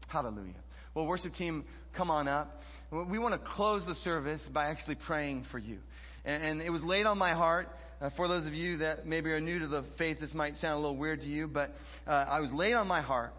Hallelujah. 0.07 0.63
Well, 0.95 1.07
worship 1.07 1.35
team, 1.35 1.65
come 1.93 2.09
on 2.09 2.29
up. 2.29 2.57
We 2.89 3.19
want 3.19 3.33
to 3.33 3.49
close 3.53 3.85
the 3.85 3.95
service 3.95 4.41
by 4.53 4.67
actually 4.67 4.95
praying 4.95 5.45
for 5.51 5.59
you. 5.59 5.79
And, 6.25 6.43
and 6.43 6.61
it 6.61 6.69
was 6.69 6.83
laid 6.83 7.05
on 7.05 7.17
my 7.17 7.33
heart. 7.33 7.67
Uh, 7.99 8.09
for 8.17 8.27
those 8.27 8.45
of 8.47 8.53
you 8.53 8.77
that 8.77 9.05
maybe 9.05 9.31
are 9.31 9.39
new 9.39 9.59
to 9.59 9.67
the 9.67 9.83
faith, 9.97 10.19
this 10.19 10.33
might 10.33 10.55
sound 10.57 10.73
a 10.73 10.77
little 10.77 10.97
weird 10.97 11.21
to 11.21 11.27
you, 11.27 11.47
but 11.47 11.71
uh, 12.07 12.11
I 12.11 12.39
was 12.39 12.51
laid 12.51 12.73
on 12.73 12.87
my 12.87 13.01
heart. 13.01 13.33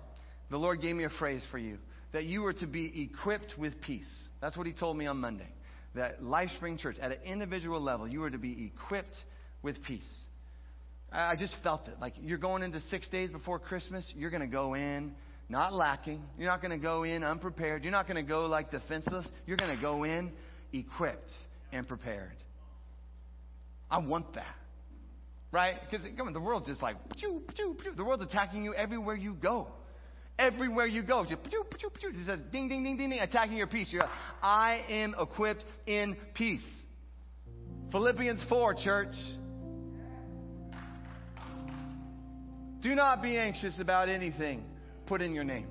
The 0.51 0.57
Lord 0.57 0.81
gave 0.81 0.95
me 0.95 1.05
a 1.05 1.11
phrase 1.11 1.43
for 1.51 1.59
you 1.59 1.79
that 2.13 2.25
you 2.25 2.43
were 2.43 2.53
to 2.53 2.67
be 2.67 3.11
equipped 3.11 3.55
with 3.59 3.81
peace. 3.81 4.11
That's 4.41 4.57
what 4.57 4.67
He 4.67 4.73
told 4.73 4.97
me 4.97 5.07
on 5.07 5.19
Monday. 5.19 5.49
That 5.95 6.23
LifeSpring 6.23 6.79
Church, 6.79 6.97
at 7.01 7.11
an 7.11 7.19
individual 7.25 7.81
level, 7.81 8.07
you 8.07 8.21
were 8.21 8.31
to 8.31 8.39
be 8.39 8.71
equipped 8.75 9.17
with 9.63 9.83
peace. 9.83 10.09
I 11.11 11.37
just 11.37 11.55
felt 11.63 11.89
it. 11.89 12.01
Like 12.01 12.15
you're 12.23 12.39
going 12.39 12.63
into 12.63 12.81
six 12.81 13.09
days 13.09 13.31
before 13.31 13.59
Christmas, 13.59 14.11
you're 14.17 14.31
going 14.31 14.41
to 14.43 14.47
go 14.47 14.75
in 14.75 15.13
not 15.49 15.75
lacking. 15.75 16.23
You're 16.39 16.49
not 16.49 16.63
going 16.63 16.71
to 16.71 16.83
go 16.83 17.03
in 17.03 17.23
unprepared. 17.23 17.83
You're 17.83 17.93
not 17.93 18.07
going 18.07 18.17
to 18.17 18.29
go 18.29 18.47
like 18.47 18.71
defenseless. 18.71 19.27
You're 19.47 19.59
going 19.59 19.75
to 19.75 19.81
go 19.81 20.05
in 20.05 20.33
equipped 20.73 21.31
and 21.73 21.87
prepared. 21.87 22.33
I 23.93 23.99
want 23.99 24.35
that. 24.35 24.57
Right? 25.53 25.75
Because 25.89 26.07
come 26.17 26.27
on, 26.27 26.33
the 26.33 26.41
world's 26.41 26.67
just 26.67 26.81
like, 26.81 26.97
the 27.21 28.05
world's 28.05 28.25
attacking 28.25 28.65
you 28.65 28.75
everywhere 28.75 29.15
you 29.15 29.35
go. 29.35 29.69
Everywhere 30.39 30.87
you 30.87 31.03
go. 31.03 31.25
Just, 31.25 31.43
it's 31.45 32.29
a 32.29 32.39
ding, 32.39 32.69
ding, 32.69 32.83
ding, 32.83 32.97
ding, 32.97 33.11
ding, 33.11 33.21
attacking 33.21 33.59
your 33.59 33.67
peace. 33.67 33.89
You're 33.93 34.01
like, 34.01 34.11
I 34.43 34.83
am 34.89 35.15
equipped 35.21 35.63
in 35.87 36.17
peace. 36.33 36.65
Philippians 37.93 38.43
4, 38.49 38.75
church. 38.77 39.15
Do 42.81 42.95
not 42.95 43.23
be 43.23 43.37
anxious 43.37 43.79
about 43.79 44.09
anything. 44.09 44.65
Put 45.07 45.21
in 45.21 45.35
your 45.35 45.45
name. 45.45 45.69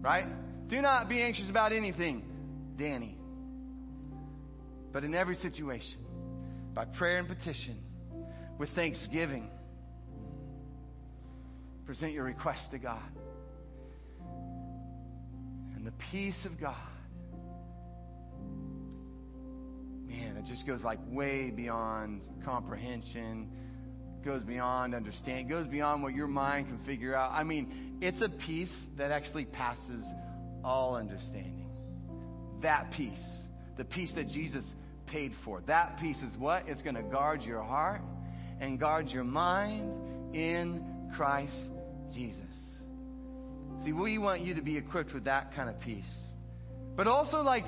Right? 0.00 0.26
Do 0.68 0.80
not 0.80 1.10
be 1.10 1.22
anxious 1.22 1.50
about 1.50 1.72
anything. 1.72 2.24
Danny. 2.78 3.18
But 4.90 5.04
in 5.04 5.14
every 5.14 5.34
situation, 5.34 5.98
by 6.74 6.84
prayer 6.84 7.18
and 7.18 7.28
petition 7.28 7.78
with 8.58 8.70
thanksgiving. 8.70 9.50
Present 11.86 12.12
your 12.12 12.24
request 12.24 12.70
to 12.70 12.78
God. 12.78 13.02
And 15.74 15.86
the 15.86 15.92
peace 16.10 16.46
of 16.46 16.60
God, 16.60 16.76
man, 20.06 20.36
it 20.36 20.44
just 20.46 20.66
goes 20.66 20.80
like 20.82 20.98
way 21.10 21.50
beyond 21.50 22.22
comprehension, 22.44 23.50
goes 24.24 24.44
beyond 24.44 24.94
understanding, 24.94 25.48
goes 25.48 25.66
beyond 25.66 26.02
what 26.02 26.14
your 26.14 26.28
mind 26.28 26.68
can 26.68 26.78
figure 26.86 27.16
out. 27.16 27.32
I 27.32 27.42
mean, 27.42 27.98
it's 28.00 28.20
a 28.20 28.28
peace 28.46 28.72
that 28.96 29.10
actually 29.10 29.46
passes 29.46 30.04
all 30.62 30.94
understanding. 30.94 31.68
That 32.62 32.92
peace, 32.96 33.24
the 33.76 33.84
peace 33.84 34.12
that 34.14 34.28
Jesus 34.28 34.64
paid 35.12 35.32
for. 35.44 35.60
That 35.66 35.98
peace 36.00 36.16
is 36.16 36.36
what? 36.38 36.66
It's 36.66 36.82
going 36.82 36.94
to 36.96 37.02
guard 37.02 37.42
your 37.42 37.62
heart 37.62 38.00
and 38.60 38.80
guard 38.80 39.08
your 39.08 39.24
mind 39.24 40.34
in 40.34 41.10
Christ 41.14 41.54
Jesus. 42.12 42.38
See, 43.84 43.92
we 43.92 44.16
want 44.16 44.40
you 44.40 44.54
to 44.54 44.62
be 44.62 44.78
equipped 44.78 45.12
with 45.12 45.24
that 45.24 45.52
kind 45.54 45.68
of 45.68 45.78
peace. 45.80 46.10
But 46.96 47.06
also, 47.06 47.42
like, 47.42 47.64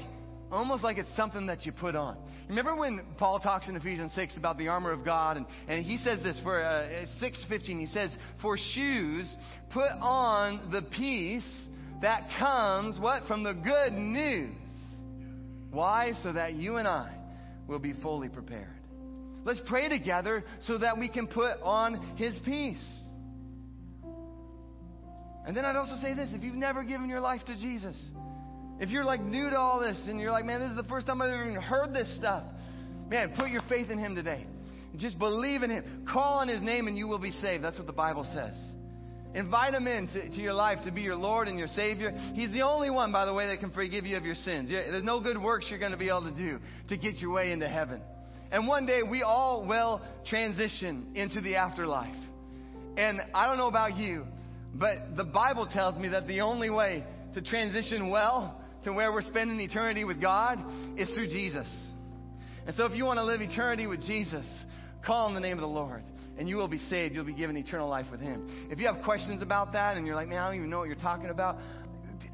almost 0.50 0.82
like 0.82 0.96
it's 0.96 1.14
something 1.16 1.46
that 1.46 1.66
you 1.66 1.72
put 1.72 1.94
on. 1.94 2.16
Remember 2.48 2.74
when 2.74 3.04
Paul 3.18 3.40
talks 3.40 3.68
in 3.68 3.76
Ephesians 3.76 4.12
6 4.14 4.36
about 4.36 4.58
the 4.58 4.68
armor 4.68 4.92
of 4.92 5.04
God, 5.04 5.36
and, 5.36 5.46
and 5.66 5.84
he 5.84 5.96
says 5.98 6.22
this 6.22 6.38
for 6.42 6.62
uh, 6.62 7.06
6:15. 7.22 7.80
He 7.80 7.86
says, 7.86 8.10
"For 8.42 8.58
shoes, 8.58 9.26
put 9.70 9.90
on 10.00 10.70
the 10.70 10.82
peace 10.82 11.46
that 12.02 12.28
comes 12.38 12.98
what 13.00 13.26
from 13.26 13.42
the 13.42 13.54
good 13.54 13.94
news." 13.94 14.54
Why? 15.70 16.12
So 16.22 16.34
that 16.34 16.52
you 16.52 16.76
and 16.76 16.86
I 16.86 17.23
will 17.66 17.78
be 17.78 17.92
fully 17.94 18.28
prepared. 18.28 18.76
Let's 19.44 19.60
pray 19.66 19.88
together 19.88 20.44
so 20.60 20.78
that 20.78 20.98
we 20.98 21.08
can 21.08 21.26
put 21.26 21.60
on 21.62 22.16
His 22.16 22.36
peace. 22.44 22.82
And 25.46 25.54
then 25.54 25.64
I'd 25.64 25.76
also 25.76 25.96
say 26.00 26.14
this 26.14 26.30
if 26.32 26.42
you've 26.42 26.54
never 26.54 26.82
given 26.82 27.08
your 27.08 27.20
life 27.20 27.44
to 27.46 27.54
Jesus, 27.54 28.00
if 28.80 28.88
you're 28.88 29.04
like 29.04 29.20
new 29.20 29.50
to 29.50 29.56
all 29.56 29.80
this 29.80 29.98
and 30.08 30.18
you're 30.18 30.32
like, 30.32 30.46
man, 30.46 30.60
this 30.60 30.70
is 30.70 30.76
the 30.76 30.84
first 30.84 31.06
time 31.06 31.20
I've 31.20 31.30
ever 31.30 31.50
even 31.50 31.60
heard 31.60 31.92
this 31.92 32.16
stuff, 32.16 32.44
man, 33.08 33.34
put 33.36 33.50
your 33.50 33.62
faith 33.68 33.90
in 33.90 33.98
Him 33.98 34.14
today. 34.14 34.46
Just 34.96 35.18
believe 35.18 35.62
in 35.62 35.70
Him. 35.70 36.06
Call 36.10 36.38
on 36.38 36.48
His 36.48 36.62
name 36.62 36.88
and 36.88 36.96
you 36.96 37.06
will 37.06 37.18
be 37.18 37.32
saved. 37.42 37.62
That's 37.62 37.76
what 37.76 37.86
the 37.86 37.92
Bible 37.92 38.26
says. 38.32 38.56
Invite 39.34 39.74
Him 39.74 39.88
into 39.88 40.30
to 40.30 40.40
your 40.40 40.52
life 40.52 40.78
to 40.84 40.92
be 40.92 41.02
your 41.02 41.16
Lord 41.16 41.48
and 41.48 41.58
your 41.58 41.68
Savior. 41.68 42.12
He's 42.34 42.52
the 42.52 42.62
only 42.62 42.88
one, 42.88 43.10
by 43.10 43.24
the 43.24 43.34
way, 43.34 43.48
that 43.48 43.58
can 43.58 43.72
forgive 43.72 44.06
you 44.06 44.16
of 44.16 44.24
your 44.24 44.36
sins. 44.36 44.68
There's 44.68 45.02
no 45.02 45.20
good 45.20 45.40
works 45.40 45.66
you're 45.68 45.80
going 45.80 45.92
to 45.92 45.98
be 45.98 46.08
able 46.08 46.30
to 46.30 46.36
do 46.36 46.60
to 46.88 46.96
get 46.96 47.16
your 47.16 47.32
way 47.32 47.50
into 47.50 47.68
heaven. 47.68 48.00
And 48.52 48.68
one 48.68 48.86
day 48.86 49.00
we 49.02 49.22
all 49.22 49.66
will 49.66 50.00
transition 50.26 51.08
into 51.16 51.40
the 51.40 51.56
afterlife. 51.56 52.14
And 52.96 53.20
I 53.34 53.48
don't 53.48 53.58
know 53.58 53.66
about 53.66 53.96
you, 53.96 54.24
but 54.72 55.16
the 55.16 55.24
Bible 55.24 55.66
tells 55.66 55.96
me 55.96 56.08
that 56.08 56.28
the 56.28 56.42
only 56.42 56.70
way 56.70 57.04
to 57.34 57.42
transition 57.42 58.10
well 58.10 58.60
to 58.84 58.92
where 58.92 59.12
we're 59.12 59.22
spending 59.22 59.58
eternity 59.58 60.04
with 60.04 60.20
God 60.20 60.60
is 60.96 61.08
through 61.10 61.26
Jesus. 61.26 61.66
And 62.66 62.76
so 62.76 62.84
if 62.84 62.92
you 62.92 63.04
want 63.04 63.16
to 63.16 63.24
live 63.24 63.40
eternity 63.40 63.88
with 63.88 64.02
Jesus, 64.02 64.46
call 65.04 65.26
on 65.26 65.34
the 65.34 65.40
name 65.40 65.58
of 65.58 65.62
the 65.62 65.66
Lord 65.66 66.04
and 66.38 66.48
you 66.48 66.56
will 66.56 66.68
be 66.68 66.78
saved. 66.78 67.14
You'll 67.14 67.24
be 67.24 67.34
given 67.34 67.56
eternal 67.56 67.88
life 67.88 68.06
with 68.10 68.20
Him. 68.20 68.68
If 68.70 68.78
you 68.78 68.86
have 68.86 69.02
questions 69.04 69.42
about 69.42 69.72
that 69.72 69.96
and 69.96 70.06
you're 70.06 70.16
like, 70.16 70.28
man, 70.28 70.38
I 70.38 70.46
don't 70.46 70.56
even 70.56 70.70
know 70.70 70.78
what 70.78 70.88
you're 70.88 70.96
talking 70.96 71.30
about, 71.30 71.58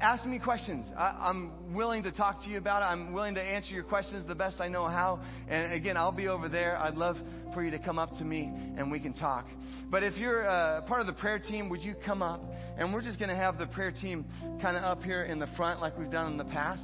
ask 0.01 0.25
me 0.25 0.39
questions. 0.39 0.87
I, 0.97 1.29
am 1.29 1.73
willing 1.73 2.03
to 2.03 2.11
talk 2.11 2.43
to 2.43 2.49
you 2.49 2.57
about 2.57 2.81
it. 2.81 2.85
I'm 2.85 3.13
willing 3.13 3.35
to 3.35 3.41
answer 3.41 3.73
your 3.73 3.83
questions 3.83 4.27
the 4.27 4.35
best 4.35 4.59
I 4.59 4.67
know 4.67 4.87
how. 4.87 5.21
And 5.47 5.73
again, 5.73 5.97
I'll 5.97 6.11
be 6.11 6.27
over 6.27 6.49
there. 6.49 6.77
I'd 6.77 6.95
love 6.95 7.17
for 7.53 7.63
you 7.63 7.71
to 7.71 7.79
come 7.79 7.99
up 7.99 8.09
to 8.17 8.23
me 8.23 8.51
and 8.77 8.91
we 8.91 8.99
can 8.99 9.13
talk. 9.13 9.45
But 9.89 10.03
if 10.03 10.17
you're 10.17 10.47
uh, 10.47 10.81
part 10.81 11.01
of 11.01 11.07
the 11.07 11.13
prayer 11.13 11.39
team, 11.39 11.69
would 11.69 11.81
you 11.81 11.93
come 12.05 12.21
up? 12.21 12.41
And 12.77 12.93
we're 12.93 13.01
just 13.01 13.19
going 13.19 13.29
to 13.29 13.35
have 13.35 13.57
the 13.57 13.67
prayer 13.67 13.91
team 13.91 14.25
kind 14.61 14.77
of 14.77 14.83
up 14.83 15.03
here 15.03 15.23
in 15.23 15.39
the 15.39 15.47
front 15.57 15.81
like 15.81 15.97
we've 15.97 16.11
done 16.11 16.31
in 16.31 16.37
the 16.37 16.45
past. 16.45 16.81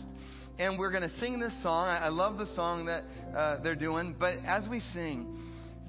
And 0.59 0.77
we're 0.77 0.91
going 0.91 1.07
to 1.07 1.19
sing 1.19 1.39
this 1.39 1.53
song. 1.63 1.87
I, 1.87 2.05
I 2.05 2.09
love 2.09 2.37
the 2.37 2.53
song 2.55 2.85
that 2.85 3.03
uh, 3.35 3.61
they're 3.61 3.75
doing. 3.75 4.15
But 4.19 4.39
as 4.45 4.67
we 4.67 4.81
sing, 4.93 5.37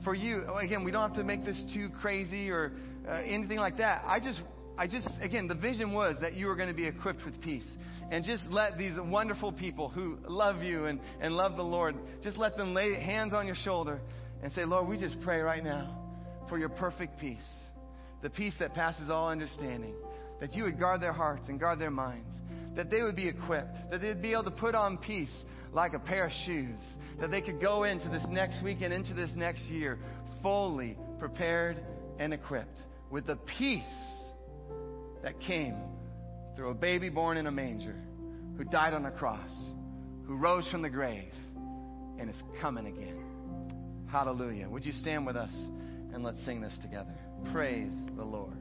for 0.09 0.15
you, 0.15 0.43
again, 0.59 0.85
we 0.85 0.91
don't 0.91 1.07
have 1.07 1.19
to 1.19 1.23
make 1.23 1.45
this 1.45 1.63
too 1.75 1.91
crazy 2.01 2.49
or 2.49 2.73
uh, 3.07 3.21
anything 3.27 3.59
like 3.59 3.77
that. 3.77 4.03
I 4.07 4.19
just, 4.19 4.41
I 4.79 4.87
just, 4.87 5.07
again, 5.21 5.49
the 5.49 5.55
vision 5.55 5.93
was 5.93 6.17
that 6.23 6.33
you 6.33 6.47
were 6.47 6.57
going 6.57 6.71
to 6.71 6.75
be 6.75 6.87
equipped 6.87 7.27
with 7.27 7.39
peace. 7.43 7.67
And 8.11 8.25
just 8.25 8.43
let 8.47 8.79
these 8.79 8.95
wonderful 8.99 9.53
people 9.53 9.91
who 9.91 10.17
love 10.27 10.63
you 10.63 10.87
and, 10.87 10.99
and 11.21 11.35
love 11.35 11.57
the 11.57 11.63
Lord, 11.63 11.95
just 12.23 12.39
let 12.39 12.57
them 12.57 12.73
lay 12.73 12.95
hands 12.95 13.35
on 13.35 13.47
your 13.47 13.55
shoulder 13.55 14.01
and 14.43 14.51
say, 14.53 14.65
Lord, 14.65 14.89
we 14.89 14.99
just 14.99 15.21
pray 15.21 15.41
right 15.41 15.63
now 15.63 15.95
for 16.49 16.59
your 16.59 16.71
perfect 16.71 17.21
peace, 17.21 17.37
the 18.23 18.31
peace 18.31 18.55
that 18.61 18.73
passes 18.73 19.11
all 19.11 19.29
understanding, 19.29 19.93
that 20.41 20.55
you 20.55 20.65
would 20.65 20.79
guard 20.79 21.03
their 21.03 21.13
hearts 21.13 21.51
and 21.51 21.61
guard 21.61 21.79
their 21.79 21.91
minds, 21.91 22.35
that 22.77 22.89
they 22.89 23.03
would 23.03 23.17
be 23.17 23.29
equipped, 23.29 23.77
that 23.91 24.01
they 24.01 24.09
would 24.09 24.23
be 24.23 24.33
able 24.33 24.45
to 24.45 24.51
put 24.53 24.75
on 24.75 24.97
peace 24.97 25.45
like 25.73 25.93
a 25.95 25.99
pair 25.99 26.27
of 26.27 26.33
shoes, 26.47 26.81
that 27.21 27.31
they 27.31 27.41
could 27.41 27.61
go 27.61 27.85
into 27.85 28.09
this 28.09 28.25
next 28.29 28.63
week 28.63 28.79
and 28.83 28.93
into 28.93 29.15
this 29.15 29.31
next 29.37 29.63
year 29.65 29.99
fully 30.43 30.97
prepared 31.19 31.81
and 32.19 32.33
equipped 32.33 32.79
with 33.11 33.27
the 33.27 33.37
peace 33.59 33.83
that 35.23 35.39
came 35.41 35.77
through 36.57 36.71
a 36.71 36.75
baby 36.75 37.09
born 37.09 37.37
in 37.37 37.47
a 37.47 37.51
manger 37.51 37.97
who 38.57 38.65
died 38.65 38.95
on 38.95 39.07
a 39.07 39.13
cross, 39.13 39.51
who 40.27 40.37
rose 40.37 40.69
from 40.71 40.83
the 40.83 40.91
grave, 40.91 41.33
and 42.19 42.29
is 42.29 42.43
coming 42.61 42.87
again. 42.87 43.25
Hallelujah. 44.11 44.69
Would 44.69 44.85
you 44.85 44.93
stand 44.93 45.27
with 45.27 45.37
us 45.37 45.53
and 46.13 46.25
let's 46.25 46.45
sing 46.45 46.61
this 46.61 46.77
together? 46.83 47.15
Praise 47.53 47.93
the 48.17 48.25
Lord. 48.25 48.57